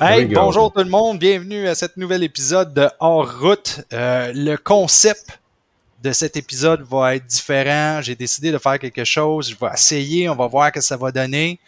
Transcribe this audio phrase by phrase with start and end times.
[0.00, 3.80] Hey, bonjour tout le monde, bienvenue à cet nouvel épisode de Hors Route.
[3.92, 5.40] Euh, le concept
[6.04, 8.00] de cet épisode va être différent.
[8.00, 9.50] J'ai décidé de faire quelque chose.
[9.50, 11.58] Je vais essayer, on va voir ce que ça va donner.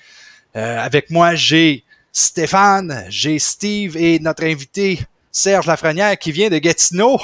[0.54, 1.82] Euh, avec moi, j'ai
[2.12, 5.00] Stéphane, j'ai Steve et notre invité
[5.32, 7.18] Serge Lafrenière qui vient de Gatineau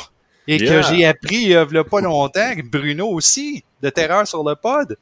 [0.48, 4.57] et que j'ai appris il n'y a pas longtemps, Bruno aussi, de Terreur sur le
[4.57, 4.98] pod.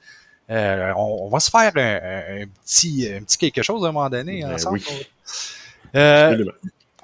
[0.51, 4.43] Euh, on, va se faire un, petit, un petit quelque chose à un moment donné
[4.43, 4.81] ben ensemble.
[5.95, 6.45] Euh,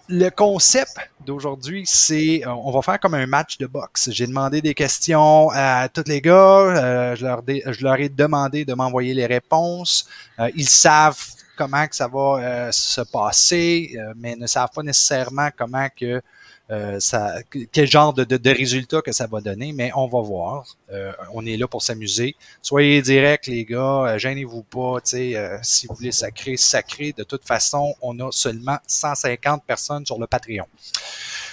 [0.08, 4.10] le concept d'aujourd'hui, c'est euh, on va faire comme un match de boxe.
[4.10, 6.34] J'ai demandé des questions à tous les gars.
[6.34, 10.08] Euh, je, leur je leur ai demandé de m'envoyer les réponses.
[10.56, 11.20] ils savent
[11.56, 16.22] comment que ça va se passer, mais ne savent pas nécessairement comment que
[16.70, 17.34] euh, ça,
[17.72, 20.64] quel genre de, de, résultat que ça va donner, mais on va voir.
[20.92, 22.36] Euh, on est là pour s'amuser.
[22.62, 24.98] Soyez directs, les gars, euh, gênez-vous pas.
[25.02, 27.12] si vous voulez sacrer, sacré.
[27.16, 30.66] De toute façon, on a seulement 150 personnes sur le Patreon.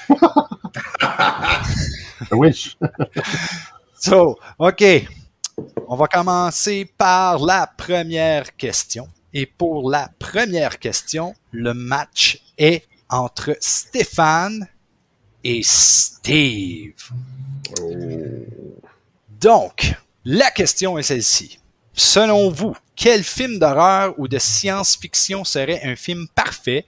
[2.32, 2.76] oui.
[4.00, 4.84] so, OK.
[5.88, 9.08] On va commencer par la première question.
[9.34, 14.68] Et pour la première question, le match est entre Stéphane
[15.44, 16.94] et Steve.
[19.40, 19.94] Donc,
[20.26, 21.60] la question est celle-ci.
[21.94, 26.86] Selon vous, quel film d'horreur ou de science-fiction serait un film parfait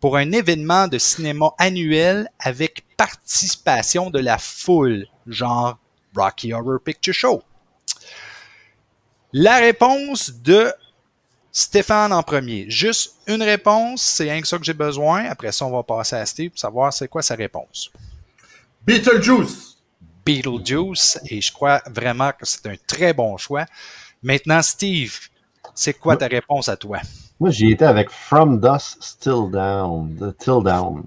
[0.00, 5.78] pour un événement de cinéma annuel avec participation de la foule, genre
[6.16, 7.42] Rocky Horror Picture Show?
[9.32, 10.72] La réponse de
[11.52, 12.66] Stéphane en premier.
[12.68, 15.24] Juste une réponse, c'est rien que ça que j'ai besoin.
[15.24, 17.90] Après ça, on va passer à Steve pour savoir c'est quoi sa réponse.
[18.86, 19.76] Beetlejuice.
[20.24, 23.66] Beetlejuice, et je crois vraiment que c'est un très bon choix.
[24.22, 25.18] Maintenant, Steve,
[25.74, 27.00] c'est quoi ta réponse à toi?
[27.40, 30.34] Moi, j'y étais avec From Dust Still Down.
[30.38, 31.04] Till Down.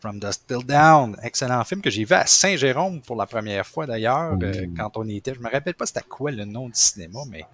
[0.00, 1.16] From Dust Till Down.
[1.22, 4.76] Excellent film que j'ai vu à Saint-Jérôme pour la première fois d'ailleurs, euh, mm.
[4.76, 5.34] quand on y était.
[5.34, 7.44] Je me rappelle pas c'était quoi le nom du cinéma, mais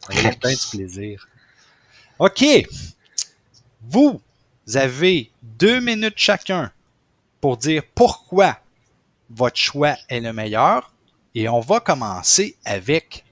[0.00, 1.28] ça eu du plaisir.
[2.18, 2.44] OK.
[3.82, 4.20] Vous
[4.74, 6.72] avez deux minutes chacun
[7.40, 8.58] pour dire pourquoi
[9.30, 10.92] votre choix est le meilleur.
[11.34, 13.24] Et on va commencer avec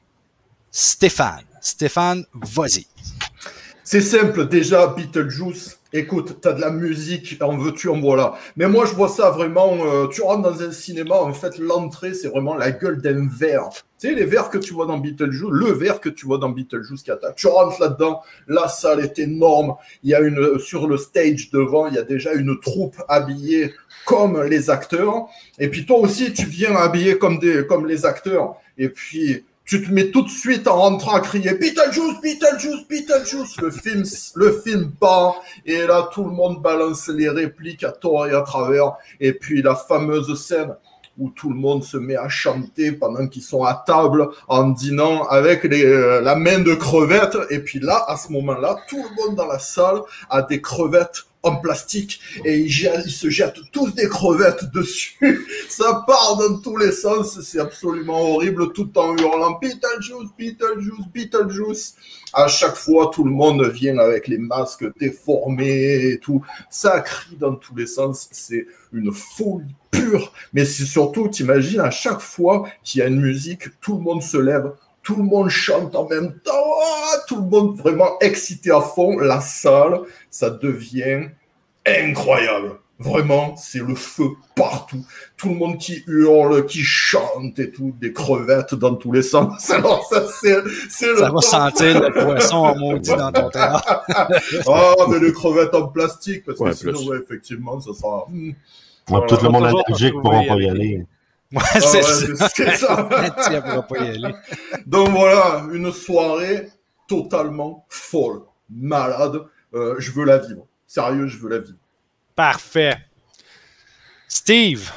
[0.71, 1.45] Stéphane.
[1.61, 2.87] Stéphane, vas-y.
[3.83, 8.35] C'est simple, déjà, Beetlejuice, écoute, t'as de la musique, en veux-tu, en voilà.
[8.57, 12.15] Mais moi, je vois ça vraiment, euh, tu rentres dans un cinéma, en fait, l'entrée,
[12.15, 13.69] c'est vraiment la gueule d'un verre.
[13.99, 16.51] Tu sais, les verres que tu vois dans Beetlejuice, le verre que tu vois dans
[16.51, 17.37] Beetlejuice qui attaque.
[17.37, 19.77] Tu rentres là-dedans, la salle est énorme.
[20.03, 23.73] Il y a une, sur le stage devant, il y a déjà une troupe habillée
[24.05, 25.27] comme les acteurs.
[25.59, 28.57] Et puis toi aussi, tu viens habillé comme des, comme les acteurs.
[28.77, 33.61] Et puis, tu te mets tout de suite en rentrant à crier Beetlejuice, Beetlejuice, Beetlejuice.
[33.61, 34.05] Le film,
[34.37, 38.43] le film part et là tout le monde balance les répliques à tort et à
[38.43, 38.93] travers.
[39.19, 40.75] Et puis la fameuse scène
[41.19, 45.25] où tout le monde se met à chanter pendant qu'ils sont à table en dînant
[45.25, 47.39] avec les, euh, la main de crevettes.
[47.51, 51.25] Et puis là, à ce moment-là, tout le monde dans la salle a des crevettes
[51.47, 55.47] en plastique et ils, se jettent tous des crevettes dessus.
[55.69, 61.97] Ça part dans tous les sens, c'est absolument horrible, tout en hurlant Beetlejuice, Beetlejuice, Beetlejuice.
[62.33, 66.45] À chaque fois, tout le monde vient avec les masques déformés et tout.
[66.69, 70.33] Ça crie dans tous les sens, c'est une folie pure.
[70.53, 74.23] Mais c'est surtout, t'imagines, à chaque fois qu'il y a une musique, tout le monde
[74.23, 74.73] se lève,
[75.07, 79.17] tout le monde chante en même temps, ah, tout le monde vraiment excité à fond,
[79.21, 80.01] la salle,
[80.31, 81.29] ça devient
[81.87, 82.81] incroyable.
[82.99, 85.05] Vraiment, c'est le feu partout.
[85.37, 89.71] Tout le monde qui hurle, qui chante et tout, des crevettes dans tous les sens.
[89.71, 90.57] Alors ça, c'est,
[90.91, 93.83] c'est Ça va sentir le poisson en maudit dans ton terrain.
[94.09, 98.27] ah, mais les crevettes en plastique, parce que sinon, effectivement, ça sera...
[98.29, 98.55] Hmm.
[99.07, 101.07] tout le monde allergique pourra pas y aller.
[101.53, 102.03] Ouais, ah c'est
[102.77, 103.05] ça.
[103.05, 104.35] pas y aller.
[104.85, 106.69] Donc voilà, une soirée
[107.09, 109.43] totalement folle, malade.
[109.75, 110.67] Euh, je veux la vivre.
[110.87, 111.79] Sérieux, je veux la vivre.
[112.35, 112.97] Parfait.
[114.29, 114.91] Steve,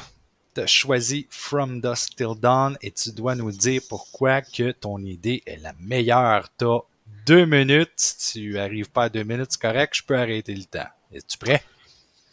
[0.54, 4.98] tu as choisi From Dusk Till Dawn et tu dois nous dire pourquoi que ton
[4.98, 6.48] idée est la meilleure.
[6.58, 6.80] Tu as
[7.26, 7.92] deux minutes.
[7.96, 10.88] Si tu arrives pas à deux minutes, c'est correct, je peux arrêter le temps.
[11.12, 11.62] Es-tu prêt?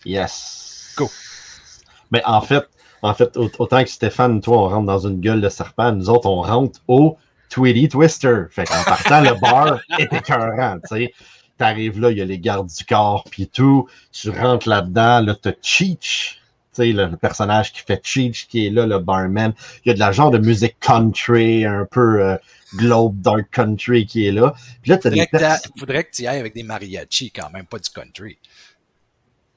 [0.06, 0.94] Yes.
[0.98, 1.10] Go.
[2.12, 2.68] Mais en fait,
[3.02, 6.28] en fait, autant que Stéphane, toi, on rentre dans une gueule de serpent, nous autres,
[6.28, 7.18] on rentre au
[7.50, 8.44] Tweety Twister.
[8.50, 11.14] Fait qu'en partant, le bar est écœurant, tu sais.
[11.58, 13.88] T'arrives là, il y a les gardes du corps, puis tout.
[14.12, 16.40] Tu rentres là-dedans, là, t'as Cheech,
[16.76, 19.54] tu sais, le, personnage qui fait Cheech, qui est là, le barman.
[19.84, 22.38] Il y a de la genre de musique country, un peu euh,
[22.76, 24.54] globe dark country qui est là.
[24.84, 25.28] Puis là, t'as des...
[25.80, 28.38] faudrait que tu y ailles avec des mariachis quand même, pas du country.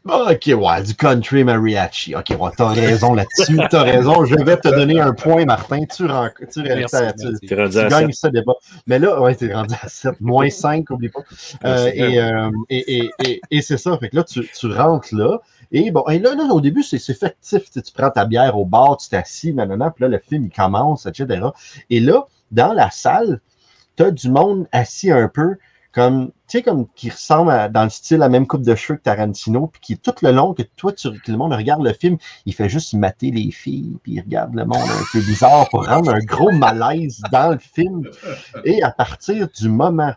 [0.08, 2.14] Ok, ouais, du country mariachi.
[2.17, 3.58] Ok, ouais, t'as raison là-dessus.
[3.70, 4.25] T'as raison.
[4.25, 5.85] Je vais te donner un point, Martin.
[5.85, 7.91] Tu, ren- tu, Merci, tu- merci.
[7.91, 8.14] Gagnes 7.
[8.14, 8.55] ce débat.
[8.87, 10.19] Mais là, ouais, t'es rendu à 7.
[10.23, 11.20] Moins 5, oublie pas.
[11.67, 13.97] Euh, et euh, et, et, et, et c'est ça.
[13.99, 15.38] Fait que là, tu, tu rentres là.
[15.70, 17.64] Et bon, et là, là au début, c'est c'est fictif.
[17.67, 20.44] Tu, sais, tu prends ta bière au bar, tu t'assis, nanana, puis là, le film,
[20.47, 21.47] il commence, etc.
[21.91, 23.41] Et là, dans la salle,
[23.97, 25.56] t'as du monde assis un peu
[25.93, 28.97] comme, tu sais, comme qui ressemble dans le style à la même coupe de cheveux
[28.99, 32.19] que Tarantino, puis qui tout le long que toi, tu, le monde regarde le film,
[32.44, 35.87] il fait juste mater les filles, puis il regarde le monde un peu bizarre pour
[35.87, 38.05] rendre un gros malaise dans le film.
[38.64, 40.12] Et à partir du moment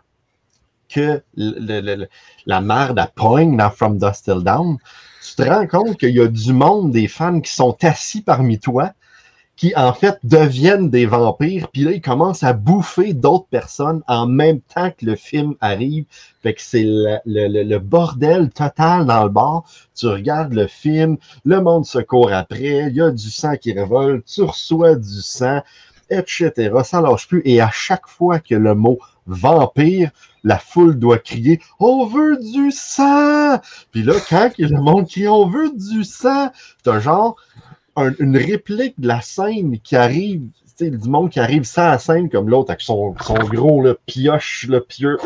[0.88, 2.06] que le-
[2.46, 4.78] la merde à poigne dans From Dust Till Down,
[5.20, 8.58] tu te rends compte qu'il y a du monde, des fans qui sont assis parmi
[8.58, 8.92] toi,
[9.56, 14.26] qui en fait deviennent des vampires, puis là, ils commencent à bouffer d'autres personnes en
[14.26, 16.04] même temps que le film arrive.
[16.42, 19.64] Fait que c'est le, bordel total dans le bar.
[19.94, 23.72] Tu regardes le film, le monde se court après, il y a du sang qui
[23.72, 25.62] révolte, tu reçois du sang,
[26.10, 26.52] etc.
[26.82, 27.42] Ça lâche plus.
[27.44, 30.10] Et à chaque fois que le mot vampire,
[30.42, 33.58] la foule doit crier On veut du sang!
[33.92, 36.50] Puis là, quand le monde crie On veut du sang,
[36.82, 37.36] t'as genre
[37.96, 40.42] un- une réplique de la scène qui arrive,
[40.76, 43.82] tu sais, du monde qui arrive sans la scène, comme l'autre avec son, son gros
[43.82, 45.16] là, pioche, le pieux,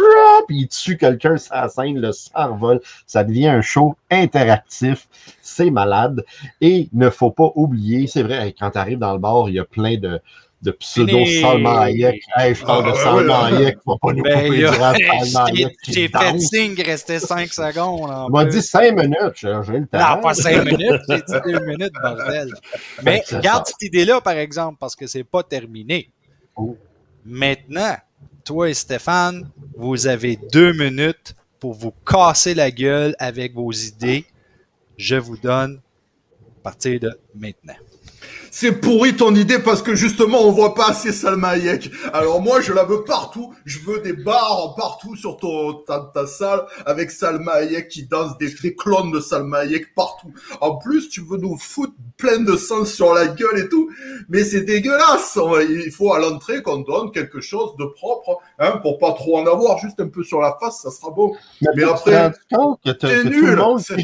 [0.46, 2.58] puis il tue quelqu'un sans la scène, le sang.
[3.06, 5.08] Ça devient un show interactif.
[5.40, 6.24] C'est malade.
[6.60, 9.58] Et ne faut pas oublier, c'est vrai, quand tu arrives dans le bar, il y
[9.58, 10.20] a plein de,
[10.60, 11.24] de pseudo.
[11.40, 12.20] Salman Hayek.
[12.36, 13.56] Hey, je parle Ah, de Salman ouais.
[13.64, 16.42] Hayek, faut pas nous Ben, couper Salman j'ai Hayek qui j'ai fait danse.
[16.52, 18.10] signe qu'il restait 5 secondes.
[18.10, 20.16] On m'a dit cinq minutes, j'ai le temps.
[20.16, 22.52] Non, pas 5 minutes, j'ai dit 2 minutes, bordel.
[23.04, 23.72] Mais C'est garde ça.
[23.78, 26.10] cette idée-là, par exemple, parce que c'est pas terminé.
[26.56, 26.76] Oh.
[27.24, 27.94] Maintenant,
[28.44, 34.24] toi et Stéphane, vous avez deux minutes pour vous casser la gueule avec vos idées.
[34.96, 35.80] Je vous donne
[36.40, 37.74] à partir de maintenant.
[38.50, 41.90] C'est pourri ton idée parce que justement on voit pas assez Salma Hayek.
[42.12, 43.52] Alors moi je la veux partout.
[43.64, 48.36] Je veux des bars partout sur ton, ta, ta salle avec Salma Hayek qui danse
[48.38, 50.32] des, des clones de Salma Hayek partout.
[50.60, 53.90] En plus tu veux nous foutre plein de sang sur la gueule et tout.
[54.28, 55.38] Mais c'est dégueulasse.
[55.68, 59.46] Il faut à l'entrée qu'on donne quelque chose de propre, hein, pour pas trop en
[59.46, 61.36] avoir, juste un peu sur la face, ça sera beau.
[61.76, 62.12] Mais te après,
[63.06, 63.56] le nul.
[63.56, 63.94] monde C'est-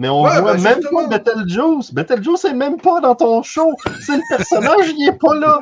[0.00, 1.08] mais on Ouais, voit ben, même justement.
[1.08, 1.92] pas Betelgeuse.
[1.92, 3.72] Betelgeuse est même pas dans ton show.
[4.00, 5.60] C'est le personnage, il est pas là.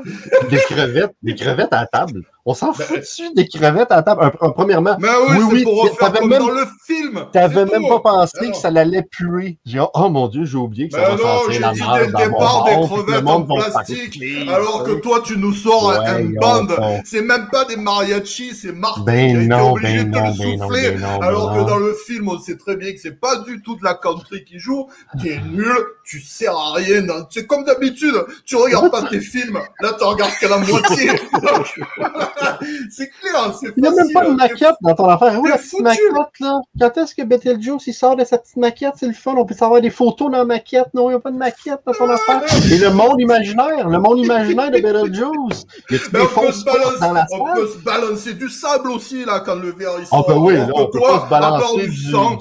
[0.48, 2.22] Des crevettes, des crevettes à table.
[2.50, 4.22] On s'en Ben, fout dessus des crevettes à table.
[4.24, 7.24] Un- un- premièrement, Mais oui, Oui, oui, pour refaire t'avais comme même- dans le film.
[7.30, 8.52] t'avais même pas pensé Alors.
[8.52, 9.58] que ça l'allait puer.
[9.66, 11.80] J'ai dit, oh mon dieu, j'ai oublié que ça Ben va non, j'ai la dit
[11.80, 14.22] dès le départ des crevettes en plastique.
[14.48, 16.66] Alors que toi, tu nous sors Ouais, un band.
[17.04, 20.16] C'est même pas des mariachis, c'est Martin Ben qui a été non, obligé ben de
[20.16, 20.90] le ben souffler.
[20.92, 23.60] ben ben alors que dans le film, on sait très bien que c'est pas du
[23.60, 24.88] tout de la country qui joue.
[25.22, 25.72] T'es nul,
[26.04, 27.04] tu sers à rien.
[27.30, 28.14] C'est comme d'habitude,
[28.44, 29.58] tu regardes pas tes films.
[29.80, 31.10] Là, tu regardes qu'à la moitié.
[32.90, 33.72] C'est clair, c'est facile.
[33.76, 35.38] Il n'y a même pas de maquette dans ton affaire.
[35.40, 36.00] Où la petite maquette,
[36.40, 36.60] là?
[36.80, 38.94] Quand est-ce que Betelgeuse, il sort de sa petite maquette?
[38.96, 39.34] C'est le fun.
[39.36, 40.86] On peut savoir des photos dans la maquette.
[40.94, 42.42] Non, il n'y a pas de maquette dans ton affaire.
[42.72, 45.66] Et le monde imaginaire, le monde imaginaire de Betelgeuse.
[46.12, 49.24] Mais on peut, se portes dans la balancer, on peut se balancer du sable aussi,
[49.24, 50.28] là, quand le verre il Ah, sort.
[50.28, 52.38] ben oui, on peut que toi, pas se balancer du sang,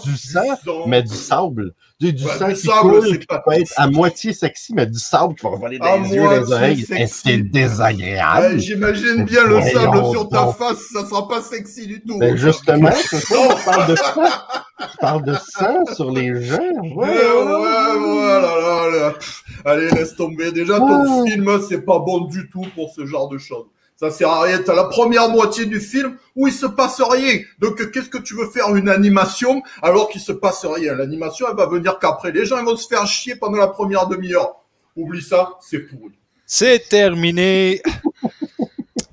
[0.87, 1.66] Mais du sable.
[1.99, 4.31] Du, du Ouais, sang du qui sable, coule, c'est qui pas- peut être à moitié
[4.33, 6.85] sexy, mais du sable qui va voler À dans les yeux, les oreilles.
[7.07, 8.53] c'est désagréable.
[8.55, 12.19] Ouais, J'imagine bien le sable sur ta face, ça sera pas sexy du tout.
[12.19, 14.21] Ben justement, c'est ça, on parle de sang.
[14.91, 16.57] Tu parles de sang sur les gens.
[16.57, 19.13] Ouais, Ouais, ouais, ouais, là, là, là.
[19.65, 20.51] Allez, laisse tomber.
[20.51, 23.65] Déjà, ton film, c'est pas bon du tout pour ce genre de choses.
[23.99, 24.61] Ça sert à rien.
[24.63, 27.39] T'as la première moitié du film où il se passe rien.
[27.57, 30.93] Donc, qu'est-ce que tu veux faire une animation alors qu'il se passe rien?
[30.93, 32.31] L'animation, elle va venir qu'après.
[32.31, 34.63] Les gens ils vont se faire chier pendant la première demi-heure.
[34.95, 36.13] Oublie ça, c'est pourri.
[36.45, 37.81] C'est terminé.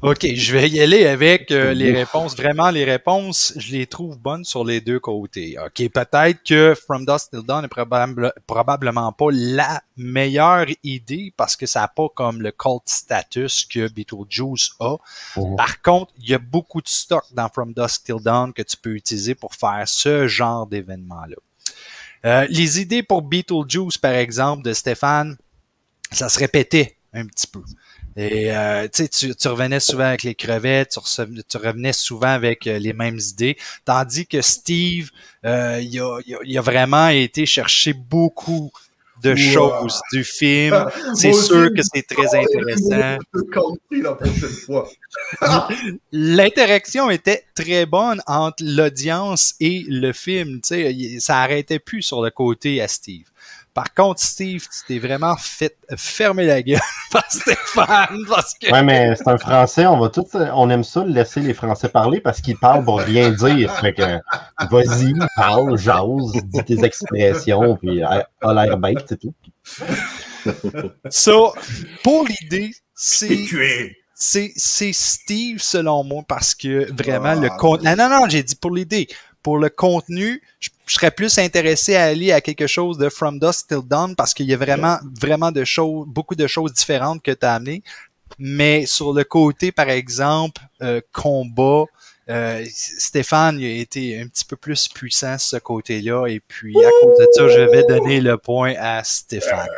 [0.07, 2.37] OK, je vais y aller avec euh, les réponses.
[2.37, 5.57] Vraiment, les réponses, je les trouve bonnes sur les deux côtés.
[5.59, 11.57] OK, peut-être que From Dust Till Dawn est probable- probablement pas la meilleure idée parce
[11.57, 14.97] que ça n'a pas comme le cult status que Beetlejuice a.
[15.57, 18.77] Par contre, il y a beaucoup de stock dans From Dusk Till Dawn que tu
[18.77, 21.37] peux utiliser pour faire ce genre d'événement-là.
[22.27, 25.39] Euh, les idées pour Beetlejuice, par exemple, de Stéphane,
[26.11, 27.63] ça se répétait un petit peu.
[28.17, 32.79] Et euh, tu tu revenais souvent avec les crevettes, tu, tu revenais souvent avec euh,
[32.79, 35.11] les mêmes idées, tandis que Steve,
[35.45, 38.71] euh, il, a, il a- il a vraiment été chercher beaucoup
[39.23, 39.37] de Wow.
[39.37, 40.85] choses du film.
[41.15, 43.19] C'est sûr que c'est très parle intéressant.
[43.33, 44.89] de country la prochaine fois.
[46.13, 50.57] L'interaction était très bonne entre l'audience et le film.
[50.61, 53.25] Tu sais, il- ça arrêtait plus sur le côté à Steve.
[53.75, 58.83] Par contre, Steve, tu t'es vraiment fait fermer la gueule par Stéphane parce que Ouais,
[58.85, 62.41] mais c'est un français, on va tous, on aime ça, laisser les Français parler parce
[62.41, 63.77] qu'ils parlent pour rien dire.
[63.81, 64.21] Fait que,
[64.71, 69.35] vas-y, parle, jase, dis tes expressions, puis a l'air bête, c'est tout.
[71.11, 71.33] ça,
[72.05, 73.47] pour l'idée, c'est
[74.15, 77.89] c'est c'est Steve selon moi parce que vraiment le Ah, contenu.
[77.89, 79.09] Non, non, non, j'ai dit pour l'idée.
[79.43, 83.39] Pour le contenu, je, je serais plus intéressé à aller à quelque chose de From
[83.39, 87.23] Dusk Till Dawn parce qu'il y a vraiment, vraiment de choses, beaucoup de choses différentes
[87.23, 87.83] que tu as amenées.
[88.39, 91.85] Mais sur le côté, par exemple, euh, combat,
[92.29, 96.27] euh, Stéphane a été un petit peu plus puissant ce côté-là.
[96.27, 99.69] Et puis, à cause de ça, je vais donner le point à Stéphane.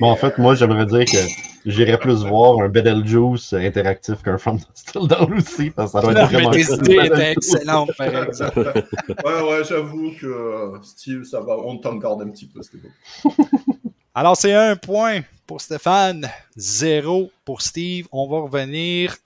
[0.00, 1.16] Bon, en fait, moi, j'aimerais dire que
[1.64, 6.12] j'irais plus voir un Betelgeuse interactif qu'un From Still Down aussi, parce que ça doit
[6.12, 6.76] être mais vraiment tes cool.
[6.76, 8.84] idées étaient excellentes, par exemple.
[9.24, 12.78] Ouais, ouais, j'avoue que euh, Steve, ça va, on t'en garde un petit peu, c'était
[12.78, 13.34] bon.
[14.14, 18.06] Alors, c'est un point pour Stéphane, zéro pour Steve.
[18.12, 19.16] On va revenir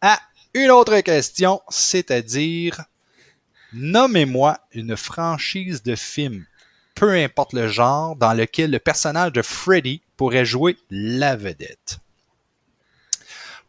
[0.00, 0.18] à
[0.54, 2.82] une autre question, c'est-à-dire,
[3.72, 6.46] nommez-moi une franchise de film,
[6.94, 11.98] peu importe le genre, dans lequel le personnage de Freddy pourrait jouer la vedette.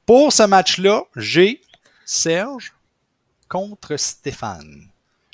[0.06, 1.62] Pour ce match-là, j'ai
[2.06, 2.74] Serge
[3.50, 4.88] contre Stéphane.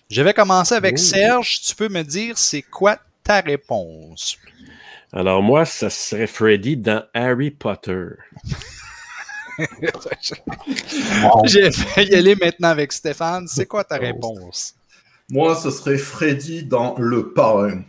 [0.09, 1.01] Je vais commencer avec Oh.
[1.01, 1.61] Serge.
[1.61, 4.37] Tu peux me dire c'est quoi ta réponse?
[5.11, 8.07] Alors moi, ça serait Freddy dans Harry Potter.
[11.45, 13.47] J'ai fait y aller maintenant avec Stéphane.
[13.47, 14.73] C'est quoi ta réponse?
[15.29, 17.83] Moi, ce serait Freddy dans Le Parrain.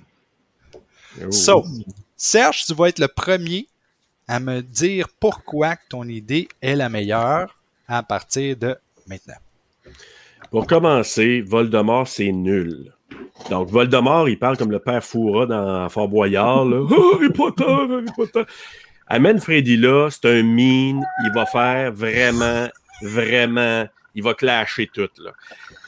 [1.22, 1.30] Oh.
[1.30, 1.64] So,
[2.26, 3.68] Serge, tu vas être le premier
[4.28, 7.54] à me dire pourquoi ton idée est la meilleure
[7.86, 9.34] à partir de maintenant.
[10.50, 12.94] Pour commencer, Voldemort, c'est nul.
[13.50, 16.64] Donc, Voldemort, il parle comme le père Foura dans Fort Boyard.
[16.64, 16.86] Là.
[16.90, 18.44] Oh, Harry Potter, Harry Potter.
[19.06, 21.04] Amène Freddy là, c'est un mine.
[21.26, 22.68] Il va faire vraiment,
[23.02, 25.10] vraiment, il va clasher tout.
[25.18, 25.32] Là.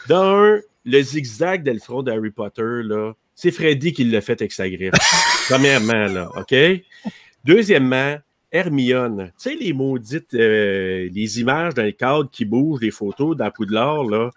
[0.07, 4.51] D'un, le zigzag dans le front d'Harry Potter, là, c'est Freddy qui l'a fait avec
[4.51, 4.95] sa griffe.
[5.49, 6.55] Premièrement, là, OK?
[7.45, 8.17] Deuxièmement,
[8.51, 9.31] Hermione.
[9.41, 13.51] Tu sais, les maudites, euh, les images dans les cadres qui bougent, les photos dans
[13.51, 14.31] Poudlard, là.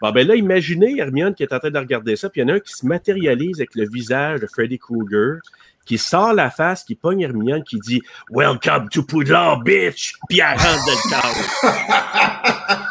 [0.00, 2.50] Bon, ben là, imaginez Hermione qui est en train de regarder ça, puis il y
[2.50, 5.38] en a un qui se matérialise avec le visage de Freddy Krueger,
[5.84, 10.14] qui sort la face, qui pogne Hermione, qui dit Welcome to Poudlard, bitch!
[10.28, 12.80] Puis elle rentre dans le cadre.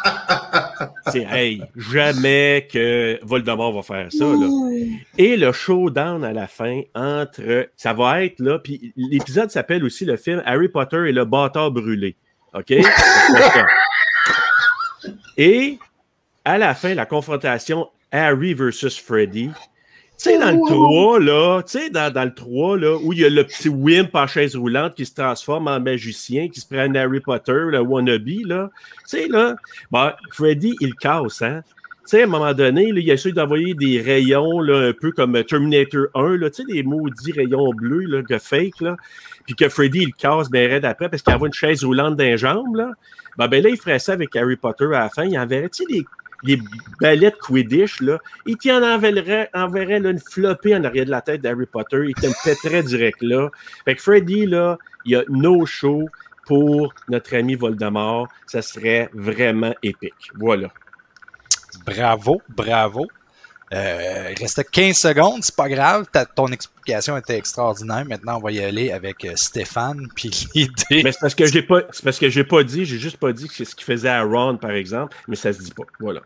[1.10, 4.48] C'est, hey, jamais que Voldemort va faire ça, là.
[5.18, 7.68] Et le showdown à la fin entre.
[7.76, 8.58] Ça va être là.
[8.58, 12.16] Puis l'épisode s'appelle aussi le film Harry Potter et le bâtard brûlé.
[12.54, 12.72] OK?
[15.36, 15.78] et
[16.44, 19.50] à la fin, la confrontation Harry versus Freddy.
[20.16, 23.18] Tu sais, dans le 3, là, tu sais, dans, dans le 3, là, où il
[23.18, 26.66] y a le petit Wimp en chaise roulante qui se transforme en magicien, qui se
[26.66, 28.70] prend un Harry Potter, le wannabe, là.
[29.08, 29.56] Tu sais, là,
[29.90, 31.62] bon, Freddy, il casse, hein.
[32.04, 34.92] Tu sais, à un moment donné, là, il a essayé d'envoyer des rayons, là, un
[34.92, 38.96] peu comme Terminator 1, là, tu sais, des maudits rayons bleus, là, de fake, là.
[39.46, 42.24] Puis que Freddy, il casse bien raide après parce qu'il envoie une chaise roulante dans
[42.24, 42.92] les jambes, là.
[43.36, 45.24] Ben, ben là, il ferait ça avec Harry Potter à la fin.
[45.24, 46.04] Il enverrait, tu sais, des,
[46.44, 46.58] des
[47.00, 48.18] balais de Quidditch, là.
[48.46, 52.04] Il t'y en enverrait, enverrait là, une flopée en arrière de la tête d'Harry Potter.
[52.08, 53.50] Il te le pèterait direct là.
[53.84, 56.08] Fait que Freddy, là, il y a no show
[56.46, 58.28] pour notre ami Voldemort.
[58.46, 60.30] Ça serait vraiment épique.
[60.34, 60.70] Voilà.
[61.86, 63.08] Bravo, bravo.
[63.74, 66.06] Euh, il restait 15 secondes, c'est pas grave.
[66.12, 68.04] Ta- ton explication était extraordinaire.
[68.06, 70.08] Maintenant, on va y aller avec euh, Stéphane.
[70.14, 71.02] Puis l'idée.
[71.02, 73.32] Mais c'est parce que j'ai pas, c'est parce que j'ai pas dit, j'ai juste pas
[73.32, 75.84] dit que c'est ce qu'il faisait à Ron, par exemple, mais ça se dit pas.
[75.98, 76.20] Voilà.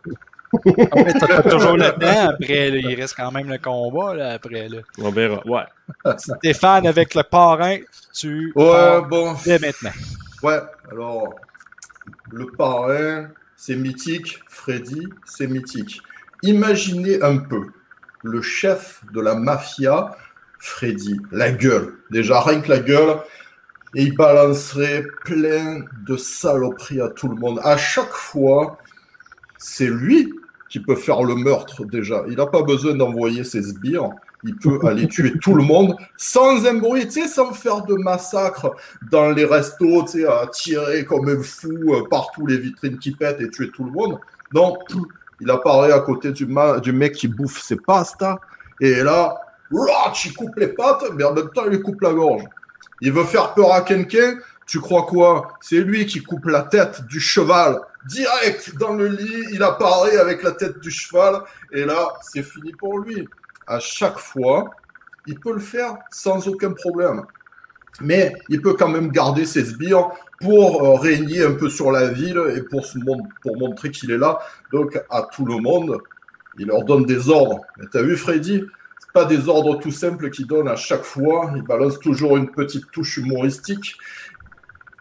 [0.53, 2.29] Ah, t'as toujours le temps.
[2.29, 4.15] Après, là, il reste quand même le combat.
[4.15, 4.79] Là, après, là.
[4.97, 5.41] On verra.
[5.47, 5.63] Ouais.
[6.17, 7.77] Stéphane, avec le parrain,
[8.13, 8.51] tu.
[8.55, 9.35] Ouais, bon.
[9.45, 9.91] dès maintenant.
[10.41, 10.59] Ouais,
[10.91, 11.35] alors,
[12.31, 14.39] le parrain, c'est mythique.
[14.47, 16.01] Freddy, c'est mythique.
[16.43, 17.67] Imaginez un peu
[18.23, 20.15] le chef de la mafia,
[20.59, 21.93] Freddy, la gueule.
[22.11, 23.17] Déjà, rien que la gueule.
[23.95, 27.59] Et il balancerait plein de saloperies à tout le monde.
[27.63, 28.77] À chaque fois,
[29.57, 30.31] c'est lui
[30.69, 32.23] qui peut faire le meurtre déjà.
[32.29, 34.11] Il n'a pas besoin d'envoyer ses sbires.
[34.43, 37.95] Il peut aller tuer tout le monde sans un bruit, tu sais, sans faire de
[37.95, 38.75] massacre
[39.11, 43.11] dans les restos, tu sais, à tirer comme un fou euh, partout les vitrines qui
[43.11, 44.19] pètent et tuer tout le monde.
[44.53, 44.77] Non,
[45.41, 46.47] il apparaît à côté du,
[46.81, 48.39] du mec qui bouffe ses pastas.
[48.81, 49.35] Et là,
[49.71, 52.43] il coupe les pattes, mais en même temps, il lui coupe la gorge.
[53.01, 55.53] Il veut faire peur à quelqu'un, tu crois quoi?
[55.61, 57.79] C'est lui qui coupe la tête du cheval.
[58.05, 61.41] Direct dans le lit, il apparaît avec la tête du cheval,
[61.71, 63.27] et là, c'est fini pour lui.
[63.67, 64.71] À chaque fois,
[65.27, 67.25] il peut le faire sans aucun problème.
[68.01, 72.07] Mais il peut quand même garder ses sbires pour euh, régner un peu sur la
[72.09, 72.85] ville et pour,
[73.57, 74.39] montrer qu'il est là.
[74.71, 75.97] Donc à tout le monde,
[76.57, 77.61] il leur donne des ordres.
[77.77, 78.63] Mais t'as vu Freddy?
[78.99, 81.51] C'est pas des ordres tout simples qu'il donne à chaque fois.
[81.55, 83.97] Il balance toujours une petite touche humoristique.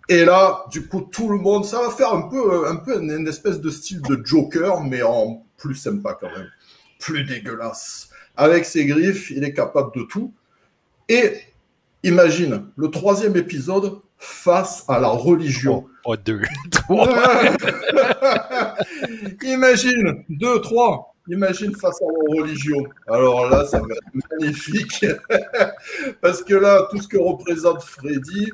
[0.08, 3.10] Et là, du coup, tout le monde, ça va faire un peu, un peu une,
[3.10, 6.48] une espèce de style de Joker, mais en plus sympa quand même,
[6.98, 8.08] plus dégueulasse.
[8.36, 10.32] Avec ses griffes, il est capable de tout.
[11.08, 11.34] Et
[12.02, 15.86] imagine le troisième épisode face à la religion.
[16.04, 16.42] Pas deux.
[16.70, 17.08] Trois.
[19.42, 21.14] Imagine, deux, trois.
[21.28, 22.84] Imagine face à la religion.
[23.06, 25.04] Alors là, ça va être magnifique.
[26.20, 28.50] Parce que là, tout ce que représente Freddy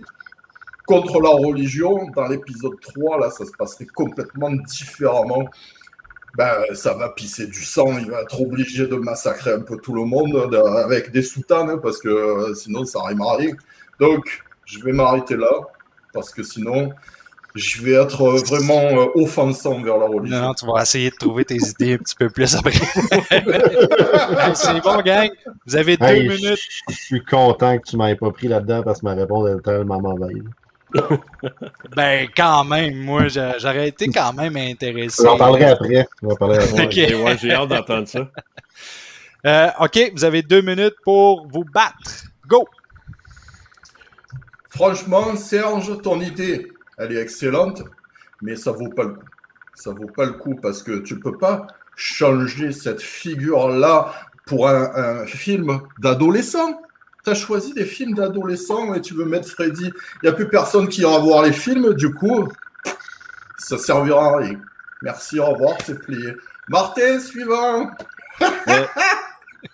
[0.86, 5.48] contre la religion, dans l'épisode 3, là, ça se passerait complètement différemment.
[6.36, 9.94] Ben, ça va pisser du sang, il va être obligé de massacrer un peu tout
[9.94, 13.52] le monde de- avec des soutanes, hein, parce que euh, sinon ça rime à rien.
[14.00, 15.50] Donc, je vais m'arrêter là,
[16.12, 16.90] parce que sinon,
[17.54, 20.36] je vais être euh, vraiment euh, offensant vers la religion.
[20.40, 22.72] Non, non, tu vas essayer de trouver tes idées un petit peu plus après.
[23.30, 23.44] Hey,
[24.56, 25.30] C'est bon, gang.
[25.66, 26.58] Vous avez deux Hey, minutes.
[26.88, 29.62] Je je suis content que tu m'aies pas pris là-dedans parce que ma réponse est
[29.62, 30.42] tellement mauvaise.
[31.96, 35.22] Ben, quand même, moi, j'a- j'aurais été quand même intéressé.
[35.24, 36.06] J'en parlerai après.
[36.22, 36.86] J'en parlerai après.
[36.86, 38.28] Ouais, ouais, j'ai hâte d'entendre ça.
[39.46, 42.24] Euh, OK, vous avez deux minutes pour vous battre.
[42.46, 42.66] Go!
[44.70, 47.82] Franchement, Serge, ton idée, elle est excellente,
[48.40, 49.24] mais ça vaut pas le coup.
[49.74, 54.14] Ça vaut pas le coup parce que tu peux pas changer cette figure-là
[54.46, 56.80] pour un, un film d'adolescent.
[57.24, 59.86] Tu as choisi des films d'adolescents et tu veux mettre Freddy.
[59.86, 62.48] Il n'y a plus personne qui ira voir les films, du coup,
[63.56, 64.60] ça servira à rien.
[65.02, 66.36] Merci, au revoir, c'est plié.
[66.68, 67.90] Martin, suivant.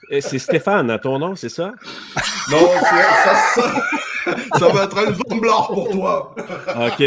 [0.09, 1.73] Et c'est Stéphane, à ton nom, c'est ça?
[2.51, 3.83] Non, c'est- ça, ça,
[4.59, 6.35] ça va être un zomblard pour toi.
[6.69, 7.03] OK.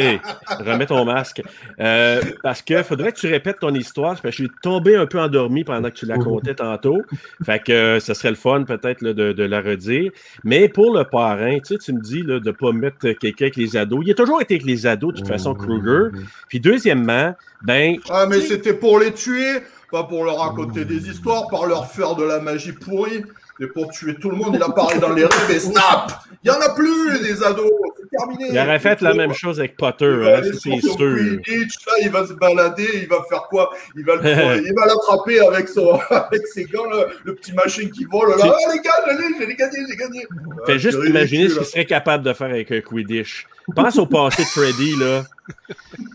[0.65, 1.41] Remets ton masque.
[1.80, 4.12] Euh, parce que faudrait que tu répètes ton histoire.
[4.12, 7.02] Parce que je suis tombé un peu endormi pendant que tu la contais tantôt.
[7.45, 10.12] Fait que euh, ça serait le fun peut-être de, de la redire.
[10.43, 13.45] Mais pour le parrain, tu sais, tu me dis là, de ne pas mettre quelqu'un
[13.45, 14.04] avec les ados.
[14.06, 16.10] Il a toujours été avec les ados, de toute façon, Kruger.
[16.47, 19.60] Puis deuxièmement, ben, Ah, mais c'était pour les tuer,
[19.91, 23.23] pas pour leur raconter des histoires, par leur faire de la magie pourrie.
[23.60, 24.56] C'est pour tuer tout le monde.
[24.56, 27.70] Il apparaît dans les rêves et snap Il y en a plus, des ados
[28.17, 31.41] terminé il aurait fait la même chose avec Potter, hein, c'est sûr.
[31.43, 33.69] Quidditch, là, il va se balader, il va faire quoi?
[33.95, 34.15] Il va
[34.86, 36.84] l'attraper avec, son, avec ses gants,
[37.23, 38.30] le petit machine qui vole.
[38.30, 38.36] Là.
[38.41, 38.91] Ah, les gars,
[39.39, 42.47] j'ai gagné, j'ai gagné Ah, Fais juste c'est imaginer ce qu'il serait capable de faire
[42.49, 43.47] avec un Quidditch.
[43.76, 45.23] Pense au passé de Freddy, là.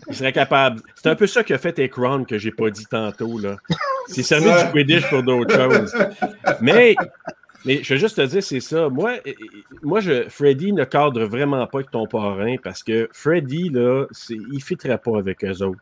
[0.07, 0.81] Il serait capable.
[0.95, 3.57] C'est un peu ça qu'a fait Ekron que j'ai pas dit tantôt, là.
[4.07, 5.95] C'est servi du Quidditch pour d'autres choses.
[6.61, 6.95] Mais,
[7.65, 8.89] mais je veux juste te dire, c'est ça.
[8.89, 9.15] Moi,
[9.81, 14.53] moi je, Freddy ne cadre vraiment pas avec ton parrain parce que Freddy, là, il
[14.53, 15.79] ne fitterait pas avec eux autres.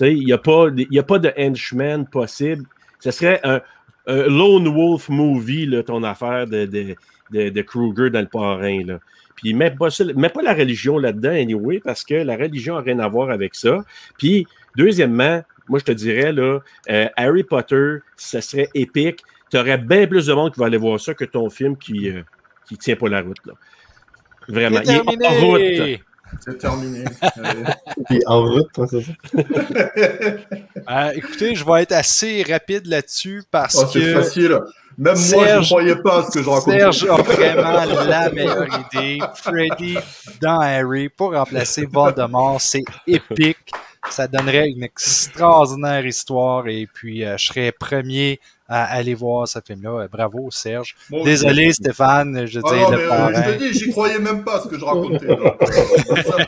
[0.00, 2.64] Il n'y a, pas a pas de henchman possible.
[2.98, 3.60] Ce serait un,
[4.06, 8.84] Lone Wolf movie, là, ton affaire de, de, de, Kruger dans le parrain.
[8.84, 8.98] Là.
[9.36, 12.98] Puis mets pas, mets pas la religion là-dedans, anyway, parce que la religion n'a rien
[12.98, 13.84] à voir avec ça.
[14.18, 16.60] Puis, deuxièmement, moi, je te dirais, là,
[16.90, 19.22] euh, Harry Potter, ça serait épique.
[19.54, 22.10] Tu aurais bien plus de monde qui va aller voir ça que ton film qui
[22.10, 22.22] ne
[22.66, 23.38] qui tient pas la route.
[23.46, 23.52] Là.
[24.48, 24.80] Vraiment.
[24.84, 25.60] C'est Il est en route.
[25.60, 26.00] terminé!
[26.40, 27.04] C'est terminé.
[28.26, 29.12] En route, c'est ça?
[30.90, 34.58] Euh, écoutez, je vais être assez rapide là-dessus parce Oh, c'est que facile.
[34.98, 36.78] Même moi, je ne croyais pas à ce que je racontais.
[36.80, 39.18] Serge a vraiment la meilleure idée.
[39.36, 39.98] Freddy
[40.40, 43.70] dans Harry pour remplacer Voldemort, c'est épique.
[44.10, 49.58] Ça donnerait une extraordinaire histoire et puis euh, je serais premier à aller voir ce
[49.64, 50.04] film-là.
[50.04, 50.94] Euh, Bravo, Serge.
[51.24, 53.32] Désolé, Stéphane, je Ah dis non, le mais, euh, parrain.
[53.34, 55.26] je te dis, j'y croyais même pas à ce que je racontais.
[55.26, 55.56] là.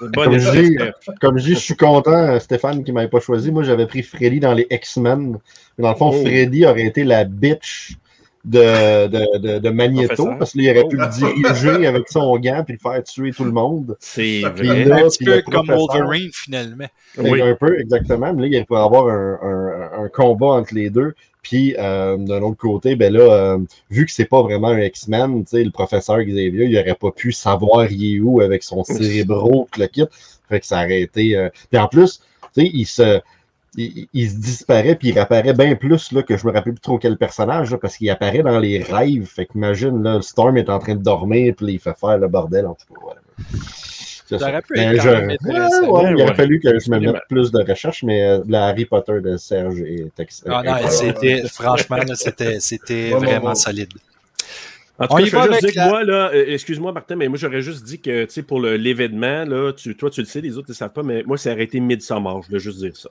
[0.00, 0.76] Bonne Comme je dis,
[1.20, 3.50] comme je dis, je suis content, Stéphane, qui m'avait pas choisi.
[3.52, 5.38] Moi, j'avais pris Freddy dans les X-Men.
[5.78, 6.20] Mais dans le fond, Oh.
[6.24, 7.96] Freddy aurait été la bitch
[8.44, 11.04] de, de, de, de Magneto, parce qu'il aurait pu Oh.
[11.04, 11.08] le
[11.42, 13.96] diriger avec son gant puis le faire tuer tout le monde.
[14.00, 14.84] C'est Puis vrai.
[14.84, 16.86] là, Un petit peu comme Wolverine, finalement.
[17.18, 17.40] Oui.
[17.40, 18.32] Un peu, exactement.
[18.34, 19.71] Mais là, il pourrait avoir un, un,
[20.02, 21.14] un combat entre les deux.
[21.42, 23.58] Puis, euh, d'un autre côté, ben là, euh,
[23.90, 27.90] vu que c'est pas vraiment un X-Men, le professeur Xavier, il aurait pas pu savoir
[27.90, 30.04] il est où avec son cérébro, le kit.
[30.48, 31.36] Fait que ça aurait été...
[31.36, 32.20] euh, Puis en plus,
[32.54, 33.20] tu sais, il se...
[33.76, 36.80] il, il se disparaît puis il apparaît bien plus là, que je me rappelle plus
[36.80, 39.24] trop quel personnage là, parce qu'il apparaît dans les rêves.
[39.24, 42.66] Fait qu'imagine, là, Storm est en train de dormir puis il fait faire le bordel.
[42.66, 43.20] En tout cas, voilà.
[44.32, 44.50] C'est Ça ça.
[44.52, 45.80] aurait pu être je- quand même Ouais, intéressant.
[45.90, 46.34] ouais, il aurait ouais.
[46.34, 49.80] fallu que je me mette plus de recherche, mais euh, le Harry Potter de Serge
[49.80, 50.62] est excellent.
[50.66, 53.88] Ah non, c'était, franchement, c'était, c'était Vraiment solide.
[54.98, 57.16] En tout On cas, je veux juste dire que la- moi, là, euh, excuse-moi, Martin,
[57.16, 60.20] mais moi, j'aurais juste dit que, tu sais, pour le- l'événement, là, tu, toi, tu
[60.20, 62.42] le sais, les autres, ne savent pas, mais moi, c'est arrêté Midsommar.
[62.42, 63.08] Je voulais juste dire ça.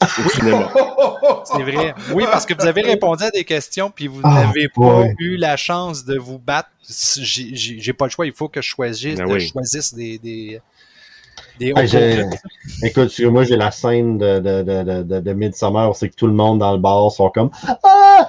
[0.00, 0.70] Au cinéma.
[1.44, 1.94] C'est vrai.
[2.14, 5.14] Oui, parce que vous avez répondu à des questions, puis vous Ah, n'avez pas ouais.
[5.18, 6.68] eu la chance de vous battre.
[7.20, 9.40] J'ai, pas le choix, il faut que je choisisse, oui.
[9.40, 10.60] je choisisse des, des,
[11.58, 11.82] des Ah.
[12.84, 16.14] Écoute, sur- moi j'ai la scène de, de, de, de, de, de Midsommar, c'est que
[16.14, 17.78] tout le monde dans le bar sont comme Ah!
[17.84, 18.28] Ah!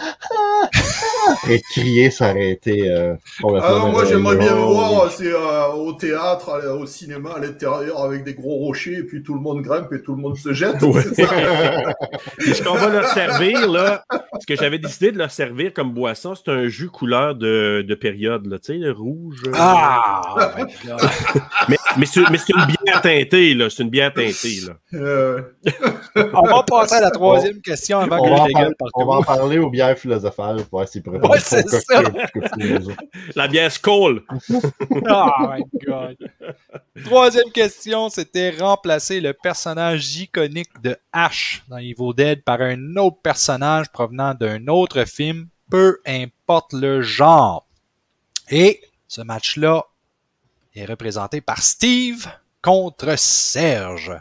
[1.50, 3.14] Et crier, ça aurait été euh.
[3.44, 8.24] Alors moi j'aimerais bien voir, c'est euh, au théâtre, à- au cinéma, à l'intérieur, avec
[8.24, 10.82] des gros rochers, et puis tout le monde grimpe et tout le monde se jette.
[10.82, 11.02] Ouais.
[11.14, 11.34] c'est ça?
[12.38, 14.04] Puis ce qu'on va leur servir, là,
[14.40, 17.96] ce que j'avais décidé de leur servir comme boisson, c'est un jus couleur de, de
[17.96, 19.42] période, là, tu sais, le rouge.
[19.48, 20.22] euh, Ah!
[20.38, 20.96] oh.
[21.68, 23.70] Mais, mais c'est mais c'est une bière teintée, là.
[23.70, 24.74] C'est une bière teintée, là.
[24.94, 25.42] Euh,
[26.34, 29.14] On va passer à la troisième question avant On que je par- gueule on va
[29.16, 32.04] en parler aux bières philosophales pour voir s'ils pourraient Ouais, c'est ça.
[33.36, 34.24] La bière Skoll.
[34.92, 36.18] Oh my God.
[37.04, 43.22] Troisième question, c'était remplacer le personnage iconique de Ash dans Evil Dead par un autre
[43.22, 47.66] personnage provenant d'un autre film, peu importe le genre.
[48.50, 49.86] Et ce match-là
[50.76, 52.28] est représenté par Steve
[52.62, 54.14] contre Serge.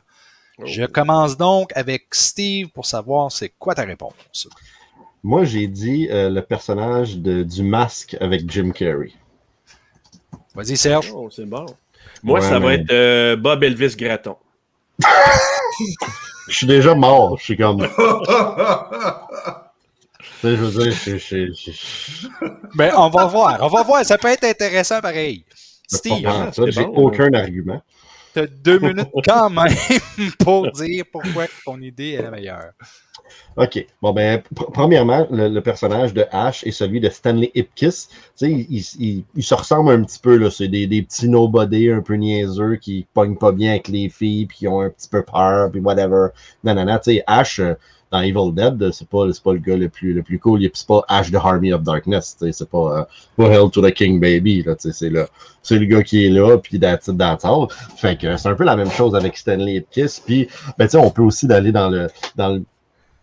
[0.64, 4.48] Je commence donc avec Steve pour savoir c'est quoi ta réponse.
[5.28, 9.12] Moi j'ai dit euh, le personnage de, du masque avec Jim Carrey.
[10.54, 11.12] Vas-y Serge.
[11.14, 11.66] Oh, c'est bon.
[12.22, 14.36] Moi, Ouais, ça va mais- être euh, Bob Elvis Gratton.
[16.48, 17.86] Je suis déjà mort, je suis comme.
[20.40, 23.82] Tu sais, je veux dire, je, je, je, je- Ben, on va voir, on va
[23.82, 25.44] voir, ça peut être intéressant pareil.
[25.86, 26.92] Steve, c'est j'ai bon.
[26.94, 27.82] aucun argument.
[28.46, 29.68] Deux minutes quand même
[30.38, 32.72] pour dire pourquoi ton idée est la meilleure.
[33.56, 33.86] OK.
[34.00, 38.08] Bon, ben, pr- premièrement, le, le personnage de Ash est celui de Stanley Ipkiss.
[38.08, 40.50] Tu sais, il, il- il- il se ressemble un petit peu, là.
[40.50, 44.46] C'est des, des petits nobody un peu niaiseux qui pognent pas bien avec les filles,
[44.46, 46.28] puis qui ont un petit peu peur, puis whatever.
[46.64, 46.96] Non, non, non.
[46.98, 47.74] Tu sais, Ash, euh,
[48.10, 50.60] dans Evil Dead, c'est pas, pas le gars le plus, le plus cool.
[50.72, 52.36] C'est pas Ash the Army of Darkness.
[52.38, 53.04] C'est pas, euh,
[53.36, 55.26] pas Hell to the King Baby, c'est le,
[55.70, 57.72] le gars qui est là, puis that's it.
[57.96, 60.20] Fait que c'est un peu la même chose avec Stanley Ipkiss.
[60.20, 62.62] Puis, ben, on peut aussi d'aller dans le, dans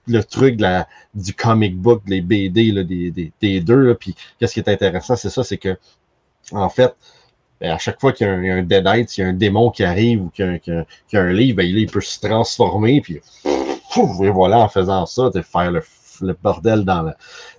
[0.07, 3.95] le truc de la, du comic book, les BD là, des, deux.
[3.95, 5.77] Puis qu'est-ce qui est intéressant, c'est ça, c'est que
[6.51, 6.95] en fait,
[7.59, 9.83] ben, à chaque fois qu'il y a un, Deadite, il y a un démon qui
[9.83, 13.01] arrive ou qu'il y a, un- livre, ben, il peut se transformer.
[13.01, 13.21] Puis
[13.97, 15.81] et voilà, en faisant ça, de faire le,
[16.41, 17.13] bordel dans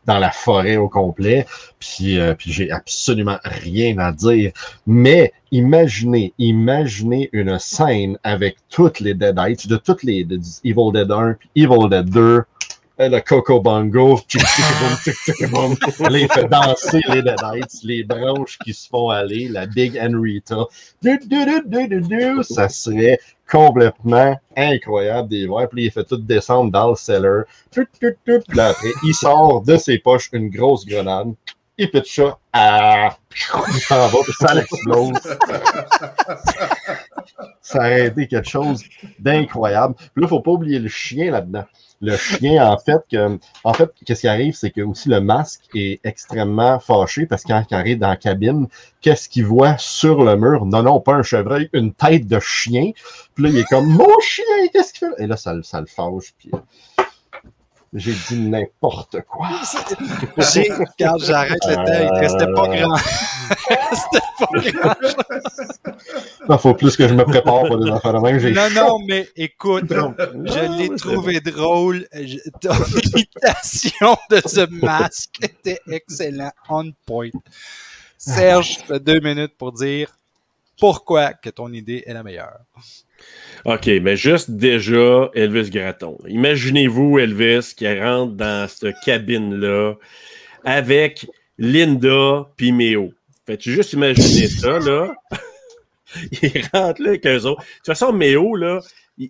[0.07, 1.47] la, forêt au complet.
[1.79, 4.53] Puis, euh, puis j'ai absolument rien à dire.
[4.87, 10.27] Mais imaginez, imaginez une scène avec toutes les Deadites, de toutes les
[10.65, 12.45] Evil Dead 1, puis Evil Dead 2,
[12.99, 14.41] euh, le Coco Bongo, il
[16.33, 20.65] fait danser les Deadites, les branches qui se font aller, la Big Henrietta.
[22.43, 23.19] Ça serait
[23.51, 25.69] complètement incroyable des voir.
[25.69, 27.45] Puis il fait tout descendre dans le cellar.
[27.71, 28.43] Tut, tut, tut.
[28.49, 31.33] Puis après, il sort de ses poches une grosse grenade.
[31.79, 32.39] Il pitch ça.
[32.53, 33.17] Ah!
[33.69, 35.13] Il s'en va, puis ça l'explose.
[37.61, 38.83] ça aurait été quelque chose
[39.19, 39.95] d'incroyable.
[39.95, 41.67] Puis là, il ne faut pas oublier le chien là-dedans.
[42.03, 45.63] Le chien, en fait, que, en fait, qu'est-ce qui arrive, c'est que aussi le masque
[45.75, 48.67] est extrêmement fâché parce que quand il arrive dans la cabine,
[49.01, 50.67] qu'est-ce qu'il voit sur le mur?
[50.67, 52.91] Non, non, pas un chevreuil, une tête de chien.
[53.35, 55.23] Puis là, il est comme Mon chien, qu'est-ce qu'il fait?
[55.23, 56.35] Et là, ça, le- ça le fâche.
[56.39, 56.59] Puis euh,
[57.97, 59.49] j'ai dit n'importe quoi.
[60.53, 62.97] J'ai, quand j'arrête le temps, il restait pas grand.
[63.71, 65.97] Il restait pas grand.
[66.51, 68.39] Il faut plus que je me prépare pour des affaires de même.
[68.39, 68.75] J'ai Non, chaud.
[68.75, 72.07] non, mais écoute, je l'ai trouvé drôle.
[72.13, 72.75] Je- Ton
[73.15, 77.31] imitation de ce masque était excellent, on point.
[78.19, 80.17] Serge, deux minutes pour dire
[80.79, 82.61] pourquoi que ton idée est la meilleure?
[83.65, 86.19] OK, mais juste déjà, Elvis Gratton.
[86.27, 89.95] Imaginez-vous Elvis qui rentre dans cette cabine-là
[90.65, 91.27] avec
[91.59, 93.13] Linda puis Méo.
[93.47, 95.15] Faites juste imaginer ça, là?
[96.43, 97.63] Il rentre là avec eux autres.
[97.63, 98.81] De toute façon, Méo, là,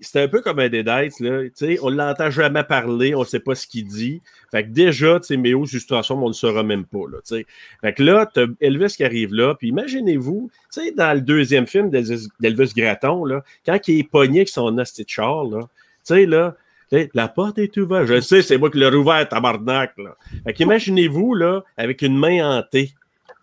[0.01, 1.45] c'est un peu comme un Deadites, là.
[1.45, 4.21] Tu sais, on l'entend jamais parler, on sait pas ce qu'il dit.
[4.51, 7.47] Fait que déjà, tu sais, Méo, on ne le saura même pas, là, tu sais.
[7.81, 11.91] Fait que là, t'as Elvis qui arrive là, puis imaginez-vous, tu dans le deuxième film
[11.91, 15.69] d'Elvis Gratton, là, quand il est pogné avec son hostie là, tu
[16.03, 16.57] sais, là,
[16.89, 18.07] T'sais, La porte est ouverte.
[18.07, 19.93] Je sais, c'est moi qui l'ai rouvert, tabarnak.
[19.99, 20.17] Là.
[20.45, 22.95] Fait qu'imaginez-vous, là, avec une main hantée.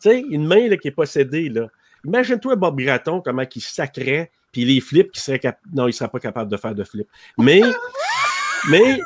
[0.01, 1.67] Tu une main qui est possédée, là.
[2.05, 5.59] Imagine-toi Bob Gratton, comment il sacrait, puis les flips qui seraient cap...
[5.73, 7.07] Non, il serait pas capable de faire de flip.
[7.37, 7.61] Mais,
[8.69, 8.99] mais,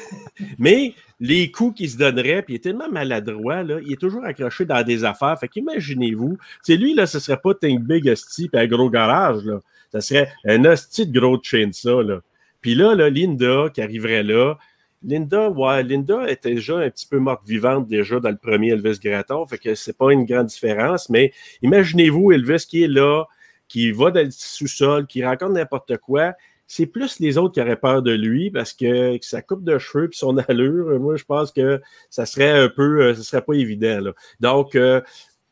[0.58, 4.24] mais les coups qu'il se donnerait, puis il est tellement maladroit, là, il est toujours
[4.24, 5.38] accroché dans des affaires.
[5.38, 9.44] Fait qu'imaginez-vous, c'est lui, là, ce serait pas Think Big Hostie puis un gros garage,
[9.44, 9.60] là.
[9.90, 12.20] Ça serait un hostie de gros chain, ça, là.
[12.62, 14.56] Puis là, là, Linda qui arriverait là,
[15.04, 19.00] Linda, ouais, Linda était déjà un petit peu morte vivante déjà dans le premier Elvis
[19.02, 23.24] Gratton, fait que c'est pas une grande différence, mais imaginez-vous Elvis qui est là,
[23.72, 26.34] qui va dans le sous-sol, qui raconte n'importe quoi.
[26.66, 30.10] C'est plus les autres qui auraient peur de lui parce que sa coupe de cheveux
[30.12, 31.80] et son allure, moi, je pense que
[32.10, 34.12] ça serait un peu, euh, serait pas évident.
[34.40, 35.00] Donc, euh,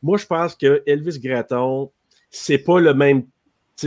[0.03, 1.89] moi, je pense que Elvis Gratton,
[2.29, 3.23] c'est pas le même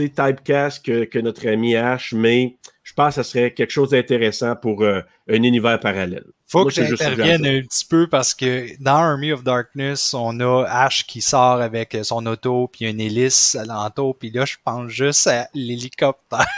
[0.03, 4.55] typecast que, que notre ami H, mais je pense que ça serait quelque chose d'intéressant
[4.55, 6.25] pour euh, un univers parallèle.
[6.47, 10.39] Faut Moi, que j'intervienne à un petit peu parce que dans Army of Darkness, on
[10.39, 14.89] a Ash qui sort avec son auto puis une hélice alentour puis là je pense
[14.89, 16.45] juste à l'hélicoptère.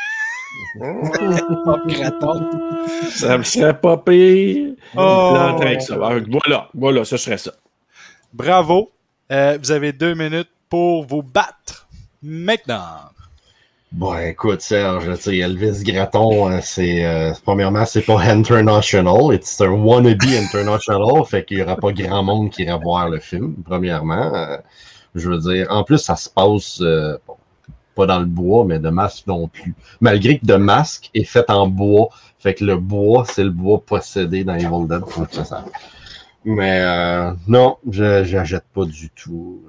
[3.09, 4.73] Ça me serait pas pire.
[4.95, 5.33] Oh.
[5.35, 5.93] L'entrée avec ça.
[5.95, 7.53] Alors, Voilà, voilà, ce serait ça.
[8.33, 8.91] Bravo.
[9.31, 11.87] Euh, vous avez deux minutes pour vous battre.
[12.21, 13.11] Maintenant.
[13.93, 20.21] Bon, écoute, Serge, Elvis Gratton, euh, c'est euh, premièrement, c'est pas international, c'est un wannabe
[20.23, 24.35] international, fait qu'il y aura pas grand monde qui ira voir le film, premièrement.
[24.35, 24.57] Euh,
[25.15, 27.17] je veux dire, en plus, ça se passe euh,
[27.95, 29.73] pas dans le bois, mais de masque non plus.
[30.01, 33.81] Malgré que de masque est fait en bois, fait que le bois, c'est le bois
[33.83, 35.03] possédé dans Evil Dead,
[35.45, 35.63] ça.
[36.43, 39.61] Mais euh, non, je j'achète pas du tout.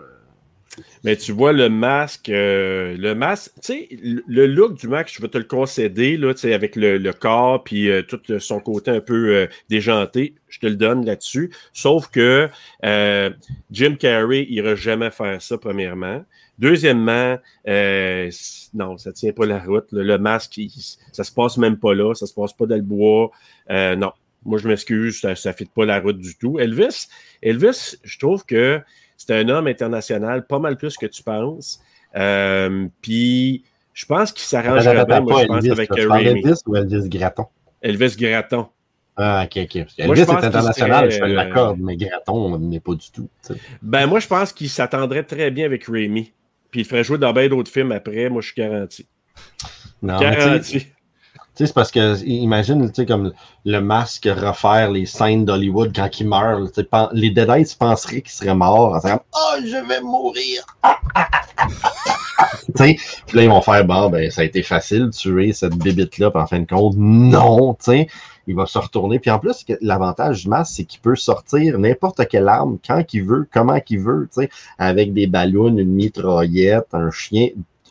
[1.05, 3.89] Mais tu vois, le masque, euh, le masque, tu sais,
[4.27, 7.13] le look du masque, je vais te le concéder, là, tu sais, avec le, le
[7.13, 11.51] corps puis euh, tout son côté un peu euh, déjanté, je te le donne là-dessus.
[11.73, 12.49] Sauf que
[12.85, 13.31] euh,
[13.71, 16.25] Jim Carrey ira jamais faire ça, premièrement.
[16.59, 17.39] Deuxièmement,
[17.69, 18.31] euh,
[18.75, 19.87] non, ça tient pas la route.
[19.93, 20.03] là.
[20.03, 20.71] Le masque, il-
[21.13, 23.31] ça se passe même pas là, ça se passe pas dans le bois.
[23.71, 24.11] Euh, non,
[24.45, 26.59] moi je m'excuse, ça, ça fit pas la route du tout.
[26.59, 27.07] Elvis,
[27.43, 28.81] Elvis, je trouve que
[29.19, 31.81] c'est un homme international, pas mal plus que tu penses.
[32.17, 36.43] Euh, Puis, je pense qu'il s'arrangerait bien, moi, je pense, Elvis, avec euh, Raimi.
[36.43, 37.47] d'Elvis ou Elvis Gratton?
[37.83, 38.69] Elvis Gratton.
[39.17, 39.85] Ah, ok, ok.
[39.99, 43.29] Elvis est international, serait, je euh, l'accorde, mais Gratton n'est pas du tout.
[43.83, 46.33] Ben, moi, je pense qu'il s'attendrait très bien avec Raimi.
[46.71, 48.31] Puis, il ferait jouer dans bien d'autres films après.
[48.31, 49.07] Moi, je suis garanti.
[50.01, 50.87] Non, Garanti.
[51.67, 53.33] C'est parce que, imagine, comme
[53.65, 56.79] le masque refaire les scènes d'Hollywood quand il meurt.
[57.13, 60.65] Les Deadites penseraient qu'il serait mort en disant Oh, je vais mourir!
[62.77, 62.99] puis
[63.33, 66.47] là, ils vont faire Bon, ben, ça a été facile de tuer cette bébite-là, en
[66.47, 68.07] fin de compte, non, tu.
[68.47, 69.19] Il va se retourner.
[69.19, 73.25] Puis en plus, l'avantage du masque, c'est qu'il peut sortir n'importe quelle arme, quand qu'il
[73.25, 77.49] veut, comment qu'il veut, tu avec des ballons, une mitraillette, un chien,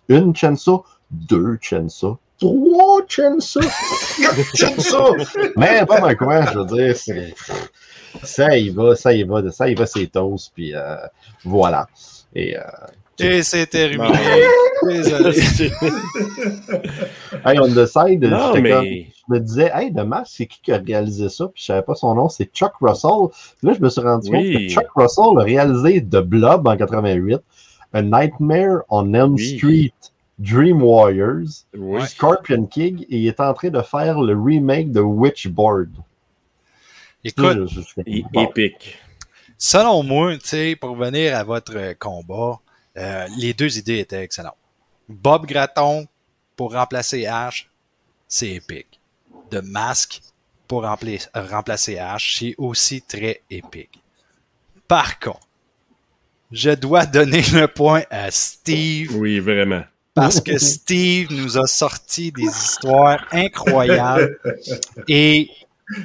[0.10, 3.62] une chainsaw, deux chainsaw, trois chainsaw.
[5.58, 7.34] Mais pas mal quoi, je veux dire, c'est...
[8.23, 10.95] Ça y va, ça y va, ça y va, c'est toast, puis euh,
[11.43, 11.88] voilà.
[12.34, 12.62] Et euh,
[13.19, 14.08] Et c'est terminé.
[14.88, 15.39] Désolé.
[17.45, 19.08] hey, on the side, non, j'étais comme- mais.
[19.28, 21.45] je me disais, hey, dommage, c'est qui qui a réalisé ça?
[21.47, 23.30] Puis je savais pas son nom, c'est Chuck Russell.
[23.60, 26.78] Puis là, je me suis rendu compte que Chuck Russell a réalisé The Blob en
[26.78, 27.39] 88,
[27.93, 29.58] A Nightmare on Elm Oui.
[29.58, 29.93] Street,
[30.39, 31.65] Dream Warriors.
[32.08, 35.89] Scorpion King, et il est en train de faire le remake de Witchboard.
[37.23, 38.43] Écoute, Je- je- je- É- bon.
[38.43, 38.97] Épique.
[39.58, 42.60] selon moi, tu sais, pour revenir à votre euh, combat,
[42.97, 44.56] euh, les deux idées étaient excellentes.
[45.10, 46.06] Bob Gratton
[46.56, 47.69] pour remplacer Ash,
[48.28, 49.00] c'est épique.
[49.52, 50.21] De Mask
[50.67, 54.02] pour rempla- remplacer Ash, c'est aussi très épique.
[54.88, 55.47] Par contre,
[56.52, 59.84] je dois donner le point à Steve Oui, vraiment.
[60.17, 64.38] Parce que Steve nous a sorti des histoires incroyables
[65.08, 65.49] et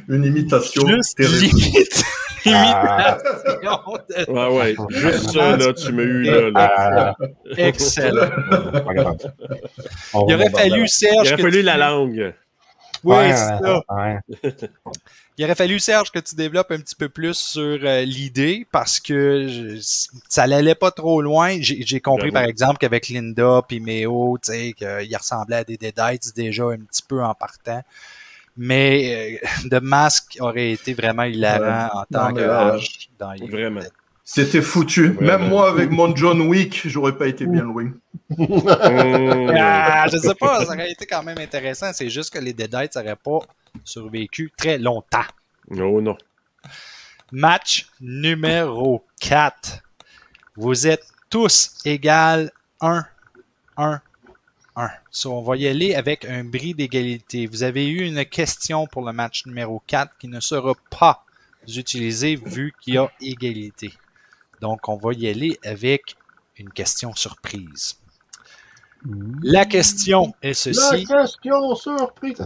[0.09, 0.83] Une imitation
[1.17, 1.57] terrible.
[1.57, 2.05] limite
[2.47, 4.77] Ah, imitation de- Ouais, ouais.
[4.91, 6.51] Juste ça, là, tu m'as eu, là.
[6.51, 7.15] là.
[7.19, 7.25] ah,
[7.57, 8.29] excellent.
[10.29, 12.35] Il aurait fallu, Il Serge, aurait que fallu tu- la langue.
[13.05, 13.81] Oui, Ouais, c'est ça.
[13.91, 14.19] ouais.
[15.39, 19.01] Il aurait fallu, Serge, que tu développes un petit peu plus sur euh, l'idée parce
[19.01, 19.79] que je-
[20.29, 21.57] ça n'allait pas trop loin.
[21.61, 25.79] J'ai j'ai compris, par exemple, qu'avec Linda puis Méo, tu sais, qu'il ressemblait à des
[25.79, 27.83] Deadites déjà un petit peu en partant.
[28.59, 32.77] Mais euh, The Mask aurait été vraiment hilarant en tant Non, que là,
[33.19, 33.81] dans les- Vraiment.
[34.25, 35.11] C'était foutu.
[35.11, 35.49] Ouais, Même ouais.
[35.49, 37.93] moi, avec mon John Wick, j'aurais pas été bien loin.
[38.39, 41.93] Ah, je sais pas, ça aurait été quand même intéressant.
[41.93, 43.41] C'est juste que les Deadites n'auraient pas
[43.85, 45.25] survécu très longtemps.
[45.71, 46.17] Oh non.
[47.31, 49.83] Match numéro 4.
[50.57, 53.05] Vous êtes tous égales 1,
[53.77, 54.01] 1,
[54.77, 54.91] 1.
[55.11, 57.47] So, on va y aller avec un bris d'égalité.
[57.47, 61.25] Vous avez eu une question pour le match numéro 4 qui ne sera pas
[61.69, 63.93] utilisée vu qu'il y a égalité.
[64.63, 66.17] Donc, on va y aller avec
[66.57, 67.97] une question surprise.
[69.43, 71.05] La question est La ceci.
[71.05, 72.37] question surprise.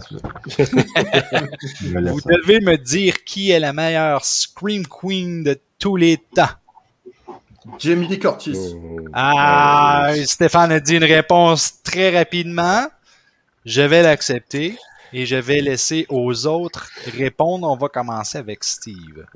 [1.79, 6.49] Vous devez me dire qui est la meilleure Scream Queen de tous les temps.
[7.77, 8.57] Jamie Lee Curtis.
[8.73, 9.09] Hum.
[9.13, 12.87] Ah, Stéphane a dit une réponse très rapidement.
[13.65, 14.75] Je vais l'accepter
[15.13, 17.69] et je vais laisser aux autres répondre.
[17.69, 19.27] On va commencer avec Steve.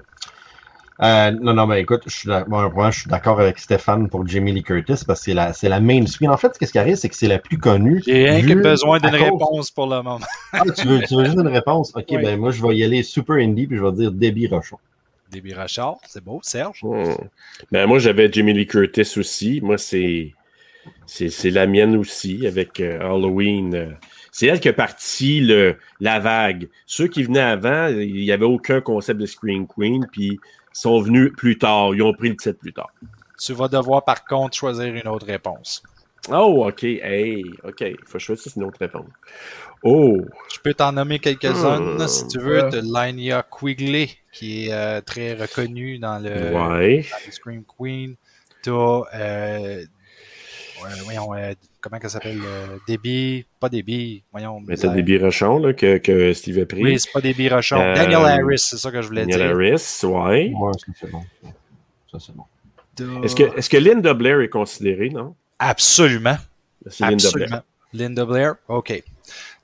[1.02, 4.52] Euh, non, non, ben écoute, je suis bon, je suis d'accord avec Stéphane pour Jamie
[4.52, 6.30] Lee Curtis parce que c'est la, c'est la main screen.
[6.30, 8.04] En fait, ce qui arrive, c'est que c'est la plus connue.
[8.06, 10.20] J'ai rien que besoin d'une cause- réponse pour le moment.
[10.54, 11.92] Ah, tu, veux, tu veux juste une réponse?
[11.96, 12.18] Ok, Oui.
[12.22, 14.78] ben moi, je vais y aller super indie puis je vais dire Debbie Rochon.
[15.32, 16.40] Déby Rachard, c'est beau.
[16.44, 16.82] Serge?
[16.84, 17.16] Hum.
[17.72, 19.60] Ben, moi, j'avais Jamie Lee Curtis aussi.
[19.62, 20.34] Moi, c'est.
[21.06, 23.76] C'est c'est la mienne aussi, avec euh, Halloween.
[23.76, 23.92] euh.
[24.32, 26.70] C'est elle qui a parti le, la vague.
[26.86, 30.40] Ceux qui venaient avant, il n'y avait aucun concept de Screen Queen, puis
[30.74, 31.94] sont venus plus tard.
[31.96, 32.90] Ils ont pris le titre plus tard.
[33.40, 35.82] Tu vas devoir par contre choisir une autre réponse.
[36.30, 36.84] Oh, OK.
[36.84, 37.82] Hey, OK.
[37.82, 39.08] Il faut choisir une autre réponse.
[39.84, 40.18] Oh,
[40.54, 42.08] Je peux t'en nommer quelques-unes Hmm.
[42.08, 42.64] si tu veux.
[42.64, 42.70] Ouais.
[42.70, 47.02] De Linia Quigley, qui est euh, très reconnue dans le, ouais.
[47.10, 48.16] dans le Scream Queen.
[48.62, 49.84] T'as, euh,
[51.04, 52.40] voyons, euh, comment elle s'appelle?
[52.44, 54.60] euh, Debbie, pas Debbie, voyons.
[54.62, 54.94] Mais t'as bizarre.
[54.96, 56.84] des birochons là, que, que Steve a pris.
[56.84, 57.80] Oui, c'est pas Debbie Rochon.
[57.80, 59.50] Euh, Daniel Harris, c'est ça que je voulais Daniel dire.
[59.56, 60.52] Harris, ouais.
[60.56, 61.24] Ouais, ça c'est bon.
[62.12, 62.44] Ça c'est bon.
[63.24, 65.34] Est-ce que, est que Linda Blair est considérée, non?
[65.60, 66.38] Absolument.
[66.88, 67.46] C'est Linda Blair.
[67.48, 67.62] Absolument.
[67.94, 68.56] Linda Blair.
[68.68, 69.04] OK.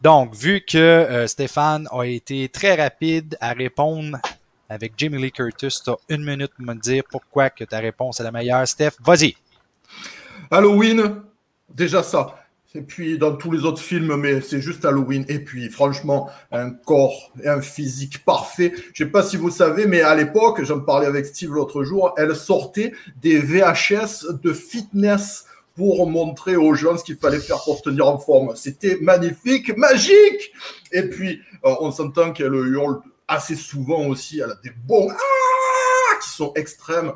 [0.02, 4.18] Donc, vu que euh, Stéphane a été très rapide à répondre
[4.70, 8.20] avec Jamie Lee Curtis, tu as une minute pour me dire pourquoi que ta réponse
[8.20, 8.68] est la meilleure.
[8.68, 9.36] Steph, vas-y.
[10.52, 11.22] Halloween,
[11.74, 12.36] déjà ça.
[12.76, 15.26] Et puis dans tous les autres films, mais c'est juste Halloween.
[15.30, 18.74] Et puis franchement, un corps et un physique parfait.
[18.94, 22.14] Je sais pas si vous savez, mais à l'époque, j'en parlais avec Steve l'autre jour,
[22.18, 27.78] elle sortait des VHS de fitness pour montrer aux gens ce qu'il fallait faire pour
[27.78, 28.56] se tenir en forme.
[28.56, 30.52] C'était magnifique, magique.
[30.92, 34.40] Et puis, euh, on s'entend qu'elle hurle assez souvent aussi.
[34.40, 37.14] Elle a des bons ah qui sont extrêmes.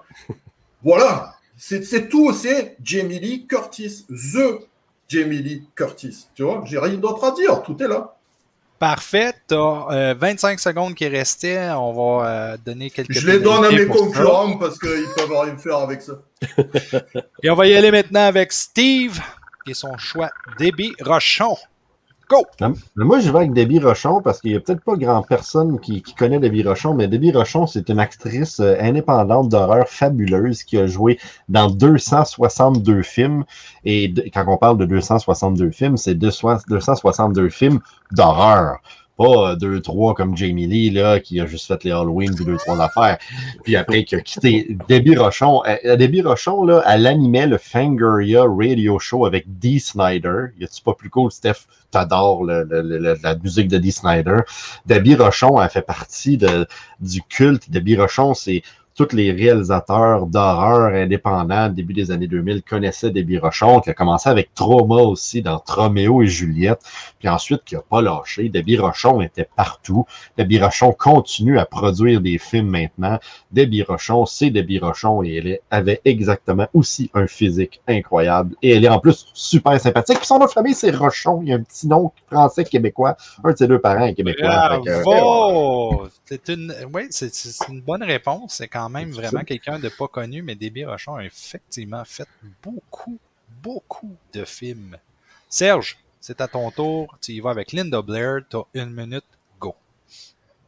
[0.83, 2.33] Voilà, c'est tout.
[2.33, 4.65] C'est Jamie Lee Curtis, the
[5.07, 6.27] Jamie Lee Curtis.
[6.33, 7.61] Tu vois, j'ai rien d'autre à dire.
[7.61, 8.15] Tout est là.
[8.79, 9.33] Parfait.
[9.47, 11.69] Tu as 25 secondes qui restaient.
[11.71, 15.55] On va euh, donner quelques Je les donne à mes concurrents parce qu'ils peuvent rien
[15.57, 16.13] faire avec ça.
[17.43, 19.19] Et on va y aller maintenant avec Steve,
[19.67, 20.31] est son choix.
[20.57, 21.57] Déby Rochon.
[22.31, 22.45] Go!
[22.61, 25.81] Mais moi, je vais avec Debbie Rochon parce qu'il n'y a peut-être pas grand personne
[25.81, 30.63] qui, qui connaît Debbie Rochon, mais Debbie Rochon, c'est une actrice euh, indépendante d'horreur fabuleuse
[30.63, 33.43] qui a joué dans 262 films.
[33.83, 37.81] Et quand on parle de 262 films, c'est 200 262 films
[38.13, 38.79] d'horreur.
[39.21, 42.43] Pas euh, deux, trois comme Jamie Lee, là, qui a juste fait les Halloween, puis
[42.43, 43.19] deux, trois affaires.
[43.63, 45.61] Puis après, qui a quitté Debbie Rochon.
[45.67, 50.45] Euh, euh, Debbie Rochon, là, elle animait le Fangoria Radio Show avec Dee Snyder.
[50.59, 51.67] Y a-tu pas plus cool, Steph?
[51.91, 54.37] T'adores la musique de Dee Snyder.
[54.85, 57.69] Debbie Rochon, elle fait partie du culte.
[57.69, 58.63] Debbie Rochon, c'est
[58.95, 64.29] tous les réalisateurs d'horreur indépendants début des années 2000 connaissaient Debbie Rochon, qui a commencé
[64.29, 66.81] avec Trauma aussi dans Troméo et Juliette,
[67.19, 68.49] puis ensuite qui a pas lâché.
[68.49, 70.05] Debbie Rochon était partout.
[70.37, 73.19] Debbie Rochon continue à produire des films maintenant.
[73.51, 78.55] Debbie Rochon, c'est Debbie Rochon et elle avait exactement aussi un physique incroyable.
[78.61, 80.17] Et elle est en plus super sympathique.
[80.17, 81.41] Puis son nom de famille, c'est Rochon.
[81.43, 83.15] Il y a un petit nom français québécois.
[83.43, 84.79] Un de ses deux parents est québécois.
[85.03, 86.07] Bravo!
[86.25, 87.31] C'est une, oui, c'est
[87.69, 88.61] une bonne réponse.
[88.89, 92.27] Même vraiment quelqu'un de pas connu, mais Déby Rochon a effectivement fait
[92.63, 93.19] beaucoup,
[93.61, 94.97] beaucoup de films.
[95.49, 97.17] Serge, c'est à ton tour.
[97.21, 98.41] Tu y vas avec Linda Blair.
[98.49, 99.25] Tu as une minute.
[99.59, 99.75] Go.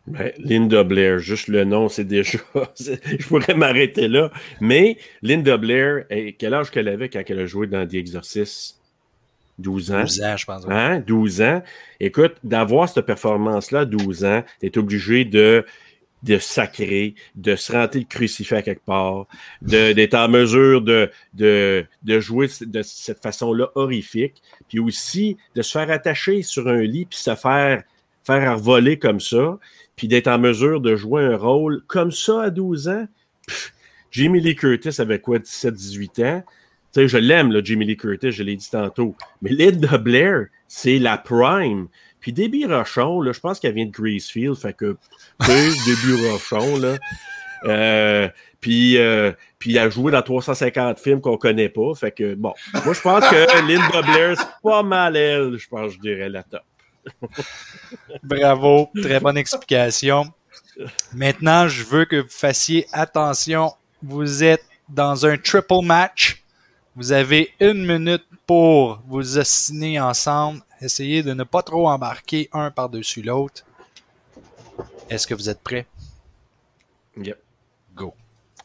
[0.07, 2.39] Ben, Linda Blair, juste le nom, c'est déjà.
[2.79, 4.31] Je pourrais m'arrêter là.
[4.59, 8.79] Mais Linda Blair, eh, quel âge qu'elle avait quand elle a joué dans The Exorcist?
[9.59, 10.01] 12 ans.
[10.01, 10.65] 12 ans, je pense.
[10.67, 10.99] Hein?
[10.99, 11.63] 12 ans.
[11.99, 15.63] Écoute, d'avoir cette performance-là à 12 ans, tu es obligé de,
[16.23, 19.27] de sacrer, de se rentrer le crucifix quelque part,
[19.61, 25.71] d'être en mesure de, de, de jouer de cette façon-là horrifique, puis aussi de se
[25.71, 27.83] faire attacher sur un lit, puis se faire,
[28.23, 29.59] faire voler comme ça,
[29.95, 33.07] puis d'être en mesure de jouer un rôle comme ça à 12 ans.
[33.47, 33.73] Pff,
[34.11, 36.43] Jamie Lee Curtis avait quoi, 17-18 ans?
[36.93, 39.15] Tu sais, je l'aime, Jamie Lee Curtis, je l'ai dit tantôt.
[39.41, 41.87] Mais Linda Blair, c'est la prime.
[42.23, 44.95] Puis Debbie Rochon, là, je pense qu'elle vient de Greasefield, fait que,
[45.41, 46.97] Debbie Rochon, là.
[47.65, 48.29] Euh,
[48.61, 51.93] puis, euh, puis elle a joué dans 350 films qu'on connaît pas.
[51.95, 52.53] Fait que, bon,
[52.85, 56.43] moi, je pense que Linda Blair, c'est pas mal elle, je pense, je dirais la
[56.43, 56.63] top.
[58.23, 60.31] Bravo, très bonne explication.
[61.13, 63.73] Maintenant, je veux que vous fassiez attention.
[64.01, 66.41] Vous êtes dans un triple match.
[66.95, 70.61] Vous avez une minute pour vous assiner ensemble.
[70.83, 73.63] Essayez de ne pas trop embarquer un par-dessus l'autre.
[75.09, 75.87] Est-ce que vous êtes prêts?
[77.15, 77.39] Yep.
[77.95, 78.13] Go.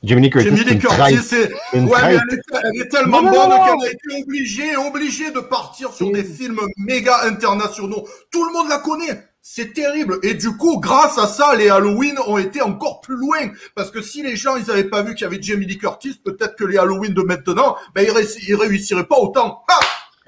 [0.02, 1.52] Jamie Lee Curtis, une Curtis, c'est.
[1.74, 5.38] Ouais, mais elle est, elle est tellement Non, bonne qu'elle a été obligée, obligée de
[5.38, 8.08] partir sur des films méga internationaux.
[8.32, 9.28] Tout le monde la connaît.
[9.40, 10.18] C'est terrible.
[10.24, 13.50] Et du coup, grâce à ça, les Halloween ont été encore plus loin.
[13.76, 16.20] Parce que si les gens, ils avaient pas vu qu'il y avait Jamie Lee Curtis,
[16.24, 19.62] peut-être que les Halloween de maintenant, ben, ils, ils réussiraient pas autant.
[19.68, 19.78] Ah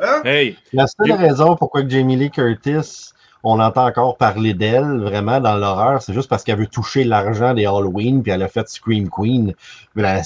[0.03, 0.23] hein?
[0.25, 5.41] Hey, La seule raison pourquoi que Jamie Lee Curtis, on entend encore parler d'elle vraiment
[5.41, 8.69] dans l'horreur, c'est juste parce qu'elle veut toucher l'argent des Halloween, puis elle a fait
[8.69, 9.55] Scream Queen.
[9.95, 10.21] Mais la-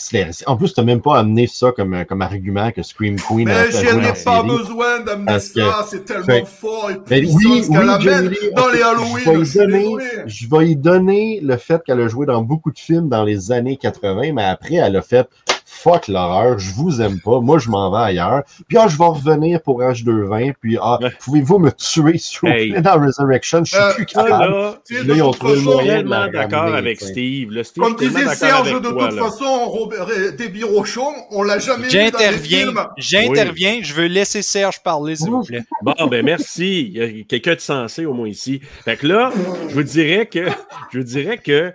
[0.47, 3.71] en plus, t'as même pas amené ça comme, comme argument que Scream Queen a Mais
[3.71, 5.87] fait j'en jouer ai dans pas besoin d'amener Parce que- ça.
[5.89, 8.85] C'est tellement Fait- fort et puissant oui, oui, amène Jamie Lee, dans les Je vais,
[8.85, 9.41] Halloween.
[9.41, 9.97] y Je suis donner,
[10.27, 13.53] je vais y donner le fait qu'elle a joué dans beaucoup de films dans les
[13.53, 15.29] années 80, mais après, elle a fait
[15.65, 18.43] fuck l'horreur, je vous aime pas, moi je m'en vais ailleurs.
[18.69, 22.73] Puis ah, je vais revenir pour H220, puis ah, pouvez-vous me tuer vous Hey.
[22.83, 24.53] dans Resurrection, je suis Euh, plus capable.
[24.53, 27.01] là, Là, ils ont trouvé façon, tellement la d'accord avec.
[27.01, 27.51] Steve.
[27.53, 29.25] Là, Steve, Comme je suis tellement disait d'accord Serge, avec de toi, toute là.
[29.25, 30.31] façon, Robert, euh,
[30.65, 32.81] Rochon, on l'a jamais vu dans films.
[32.97, 33.79] J'interviens.
[33.83, 35.63] Je veux laisser Serge parler, s'il vous plaît.
[35.83, 36.91] Bon, ben merci.
[36.95, 38.61] Il y a quelqu'un de sensé au moins ici.
[38.85, 39.33] Fait que là,
[39.69, 40.47] je vous dirais que
[40.93, 41.73] je vous dirais que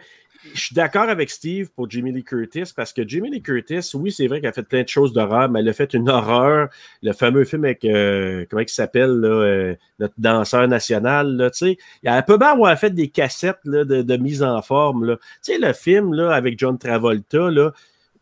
[0.53, 4.11] je suis d'accord avec Steve pour Jamie Lee Curtis parce que Jamie Lee Curtis, oui,
[4.11, 6.69] c'est vrai qu'elle a fait plein de choses d'horreur, mais elle a fait une horreur,
[7.01, 11.77] le fameux film avec euh, comment il s'appelle euh, notre danseur national, là, tu sais.
[12.03, 15.05] Elle peut bien avoir fait des cassettes là, de, de mise en forme.
[15.05, 15.17] Là.
[15.43, 17.71] Tu sais, le film là, avec John Travolta, là.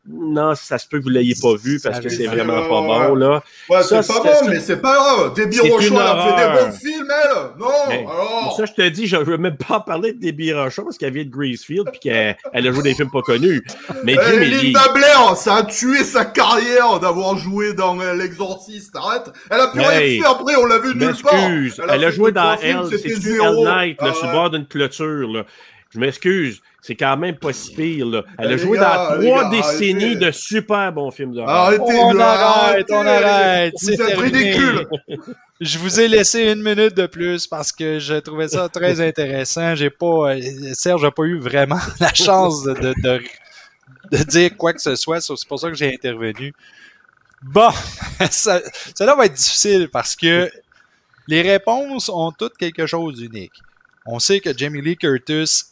[0.10, 3.16] Non, ça se peut que vous l'ayez pas vu parce que c'est vraiment pas bon,
[3.16, 3.44] là.
[3.70, 5.34] Ouais, c'est pas bon, mais c'est pas grave.
[5.36, 7.60] C'est Rochon, une elle a fait des bons films, elle.
[7.60, 8.40] Non, Hey, alors.
[8.44, 10.98] Pour ça, je te dis, je ne veux même pas parler de Debbie Rochon parce
[10.98, 13.62] qu'elle vient de Greasefield et qu'elle elle a joué des films pas connus.
[14.04, 18.96] Mais Eh, Linda Blair, ça a tué sa carrière d'avoir joué dans euh, L'Exorciste.
[18.96, 19.32] Arrête.
[19.52, 19.88] Elle a plus Hey,
[20.20, 21.34] rien fait après, on l'a vu nulle part.
[21.94, 23.10] Elle a joué dans Hell, c'était.
[23.10, 24.34] Night, là, Ah sur le ouais.
[24.34, 25.46] bord d'une clôture.
[25.90, 26.62] Je m'excuse.
[26.82, 28.06] C'est quand même pas si pire.
[28.06, 28.24] Là.
[28.38, 30.26] Elle a joué gars, dans trois gars, décennies arrêtez.
[30.26, 31.50] de super bons films d'horreur.
[31.50, 33.24] Arrêtez, On arrête, on arrêtez.
[33.26, 34.38] arrête, Vous c'est êtes terminé.
[34.54, 34.88] ridicule.
[35.60, 39.74] Je vous ai laissé une minute de plus parce que je trouvais ça très intéressant.
[39.74, 40.42] J'ai pas, euh,
[40.74, 43.22] Serge n'a pas eu vraiment la chance de, de, de,
[44.12, 45.20] de dire quoi que ce soit.
[45.20, 46.54] C'est pour ça que j'ai intervenu.
[47.42, 47.72] Bon,
[48.30, 48.62] ça,
[48.96, 50.48] cela va être difficile parce que
[51.28, 53.54] les réponses ont toutes quelque chose d'unique.
[54.06, 55.64] On sait que Jamie Lee Curtis,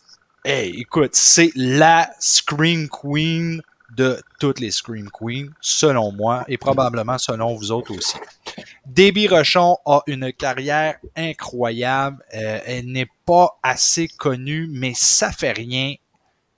[0.45, 3.63] hey, écoute, c'est la Scream Queen
[3.97, 8.17] de toutes les Scream Queens, selon moi, et probablement selon vous autres aussi.
[8.85, 12.23] Debbie Rochon a une carrière incroyable.
[12.35, 15.95] Euh, elle n'est pas assez connue, mais ça fait rien.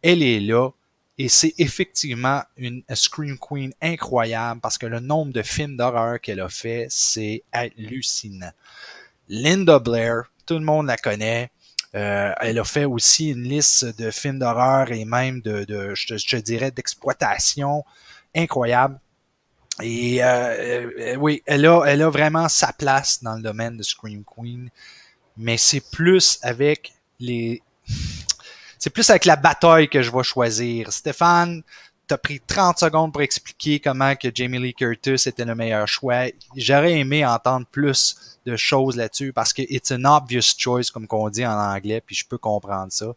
[0.01, 0.69] Elle est là.
[1.17, 6.41] Et c'est effectivement une Scream Queen incroyable parce que le nombre de films d'horreur qu'elle
[6.41, 8.51] a fait, c'est hallucinant.
[9.29, 11.51] Linda Blair, tout le monde la connaît.
[11.97, 16.69] Euh, elle a fait aussi une liste de films d'horreur et même de, je, dirais,
[16.69, 17.83] d'exploitation
[18.35, 18.99] incroyable.
[19.81, 23.83] Et euh, euh, oui, elle a, elle a vraiment sa place dans le domaine de
[23.83, 24.69] Scream Queen,
[25.37, 27.63] mais c'est plus avec les,
[28.77, 30.91] c'est plus avec la bataille que je vais choisir.
[30.91, 31.63] Stéphane,
[32.07, 36.25] t'as pris 30 secondes pour expliquer comment que Jamie Lee Curtis était le meilleur choix.
[36.55, 41.29] J'aurais aimé entendre plus de choses là-dessus parce que it's an obvious choice, comme qu'on
[41.29, 43.07] dit en anglais, puis je peux comprendre ça.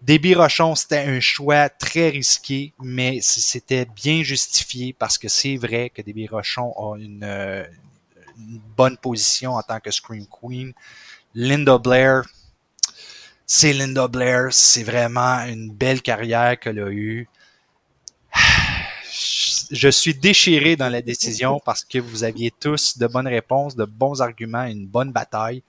[0.00, 5.90] Debbie Rochon, c'était un choix très risqué, mais c'était bien justifié parce que c'est vrai
[5.90, 7.64] que Debbie Rochon a une, euh,
[8.38, 10.72] une bonne position en tant que Scream Queen.
[11.34, 12.22] Linda Blair,
[13.46, 17.26] c'est Linda Blair, c'est vraiment une belle carrière qu'elle a eue.
[19.74, 23.84] Je suis déchiré dans la décision parce que vous aviez tous de bonnes réponses, de
[23.84, 25.64] bons arguments, une bonne bataille.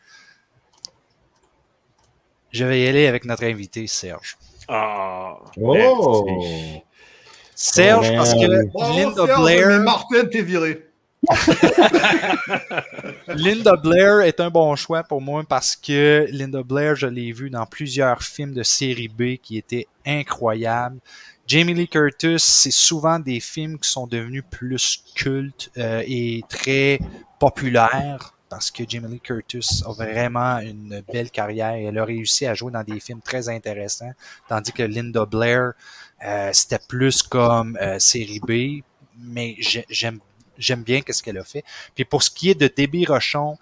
[2.51, 4.37] Je vais y aller avec notre invité, Serge.
[4.67, 6.23] Ah, Oh!
[6.27, 6.81] merci.
[7.55, 8.71] Serge, parce que.
[8.71, 10.85] Bravo, Linda Serge, Blair, Martin, t'es viré.
[13.29, 17.49] Linda Blair est un bon choix pour moi parce que Linda Blair, je l'ai vu
[17.49, 20.99] dans plusieurs films de série B qui étaient incroyables.
[21.47, 26.99] Jamie Lee Curtis, c'est souvent des films qui sont devenus plus cultes euh, et très
[27.39, 31.73] populaires parce que Jamie Lee Curtis a vraiment une belle carrière.
[31.73, 34.13] Elle a réussi à jouer dans des films très intéressants,
[34.47, 35.73] tandis que Linda Blair,
[36.25, 38.83] euh, c'était plus comme euh, série B,
[39.19, 41.63] mais j'aime bien qu'est-ce qu'elle a fait.
[41.93, 43.57] Puis pour ce qui est de Debbie Rochon,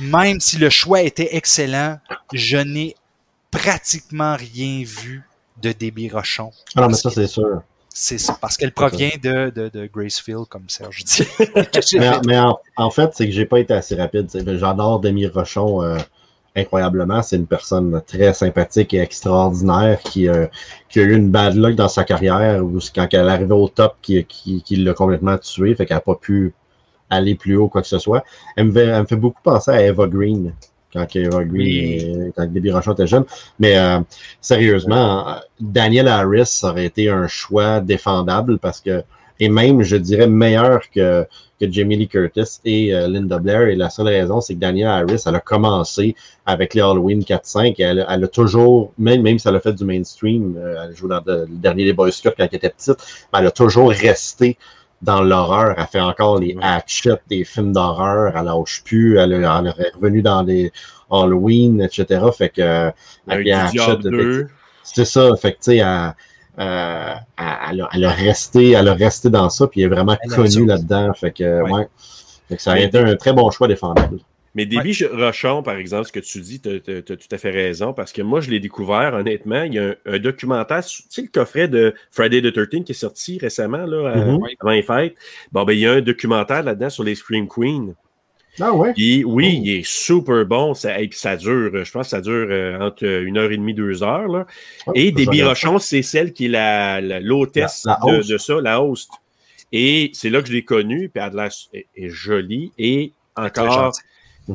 [0.00, 1.98] même si le choix était excellent,
[2.34, 2.94] je n'ai
[3.50, 5.22] pratiquement rien vu
[5.60, 6.50] de Debbie Rochon.
[6.76, 7.62] Ah non, mais ça, c'est sûr.
[7.94, 11.26] C'est ça, parce qu'elle provient de, de, de, Gracefield, comme Serge dit.
[12.26, 12.40] mais,
[12.76, 14.28] en, fait, c'est que j'ai pas été assez rapide.
[14.58, 15.82] J'adore Debbie Rochon.
[15.82, 15.98] Euh,
[16.56, 17.22] incroyablement.
[17.22, 20.46] C'est une personne très sympathique et extraordinaire qui, euh,
[20.88, 23.68] qui, a eu une bad luck dans sa carrière où quand elle est arrivée au
[23.68, 26.52] top, qui, qui, qui l'a complètement tué, fait qu'elle n'a pas pu
[27.10, 28.24] aller plus haut, quoi que ce soit.
[28.56, 30.54] Elle me, fait, elle me fait beaucoup penser à Eva Green,
[30.92, 33.24] quand Eva Green, quand Debbie Rochon était jeune.
[33.58, 34.00] Mais euh,
[34.40, 39.02] sérieusement, Daniel Harris aurait été un choix défendable parce que,
[39.40, 41.26] et même, je dirais, meilleur que,
[41.60, 43.62] que Jamie Lee Curtis et euh, Linda Blair.
[43.62, 46.14] Et la seule raison, c'est que Danielle Harris, elle a commencé
[46.44, 49.84] avec les Halloween 4-5 et elle, a toujours, même, même si elle a fait du
[49.84, 52.96] mainstream, euh, elle joue dans le dernier des Boys Scouts quand elle était petite,
[53.32, 54.58] elle a toujours resté
[55.02, 55.74] dans l'horreur.
[55.76, 58.36] Elle fait encore les hatchets des films d'horreur.
[58.36, 59.18] Elle lâche plus.
[59.18, 60.72] Elle, elle, est revenue dans les
[61.10, 62.24] Halloween, etc.
[62.36, 62.90] Fait que,
[64.82, 65.36] c'est ça.
[65.36, 66.14] Fait que, tu sais, elle,
[66.58, 70.16] euh, elle, a, elle, a, resté, elle a resté dans ça, puis elle est vraiment
[70.34, 71.12] connue là-dedans.
[71.14, 71.88] Fait que, ouais.
[72.48, 74.18] Fait que ça a été un très bon choix défendable.
[74.54, 77.94] Mais Debbie Rochon, par exemple, ce que tu dis, tu as, tout à fait raison,
[77.94, 79.62] parce que moi, je l'ai découvert, honnêtement.
[79.62, 82.94] Il y a un, documentaire, tu sais, le coffret de Friday the 13 qui est
[82.94, 84.56] sorti récemment, là, mm-hmm.
[84.60, 85.14] avant les fêtes.
[85.52, 87.94] Bon, ben, il y a un documentaire là-dedans sur les Scream Queens.
[88.60, 88.92] Ah ouais?
[88.96, 89.40] oui, oh.
[89.40, 90.74] il est super bon.
[90.74, 93.56] Ça, et puis ça dure, je pense que ça dure euh, entre une heure et
[93.56, 94.28] demie, deux heures.
[94.28, 94.46] Là.
[94.86, 99.10] Oh, et Debbie Rochon, c'est celle qui est l'hôtesse la, de, de, ça, la host.
[99.72, 101.48] Et c'est là que je l'ai connue, puis elle
[101.94, 103.92] est, jolie et encore,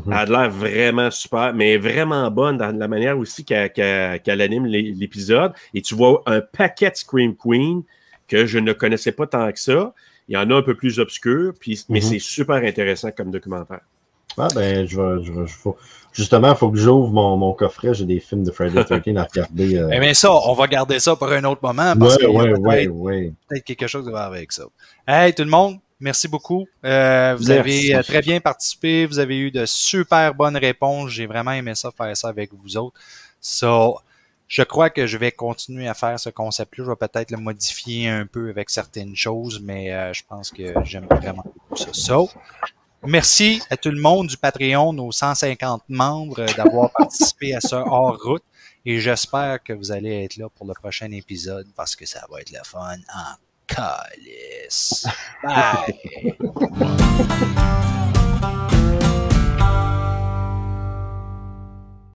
[0.08, 5.54] elle a l'air vraiment super, mais vraiment bonne dans la manière aussi qu'elle anime l'épisode.
[5.74, 7.84] Et tu vois un paquet de Scream Queen
[8.28, 9.94] que je ne connaissais pas tant que ça.
[10.28, 12.06] Il y en a un peu plus obscurs, puis, mais mhm.
[12.06, 13.82] c'est super intéressant comme documentaire.
[14.38, 15.78] Ah ben, je vais, je vais, faut,
[16.12, 17.96] justement, il faut que j'ouvre mon, mon, coffret.
[17.96, 19.78] J'ai des films de Friday 13 à regarder.
[19.78, 19.88] Euh...
[19.88, 21.96] Mais, ça, on va garder ça pour un autre moment.
[21.98, 23.34] Parce ouais, ouais, ouais, ouais.
[23.50, 24.66] Peut-être quelque chose à voir avec ça.
[25.08, 26.68] Hey, tout le monde, merci beaucoup.
[26.86, 29.06] Euh, vous avez euh, très bien participé.
[29.06, 31.12] Vous avez eu de super bonnes réponses.
[31.12, 33.00] J'ai vraiment aimé ça, faire ça avec vous autres.
[33.40, 34.00] So,
[34.48, 36.86] je crois que je vais continuer à faire ce concept-là.
[36.86, 40.74] Je vais peut-être le modifier un peu avec certaines choses, mais euh, je pense que
[40.84, 41.90] j'aime vraiment beaucoup ça.
[41.92, 42.30] So,
[43.04, 47.76] merci à tout le monde du Patreon, nos 150 membres, euh, d'avoir participé à ce
[47.76, 48.44] hors-route.
[48.86, 52.40] Et j'espère que vous allez être là pour le prochain épisode parce que ça va
[52.40, 53.36] être le fun en
[53.68, 55.06] Calles.
[55.44, 56.00] Bye.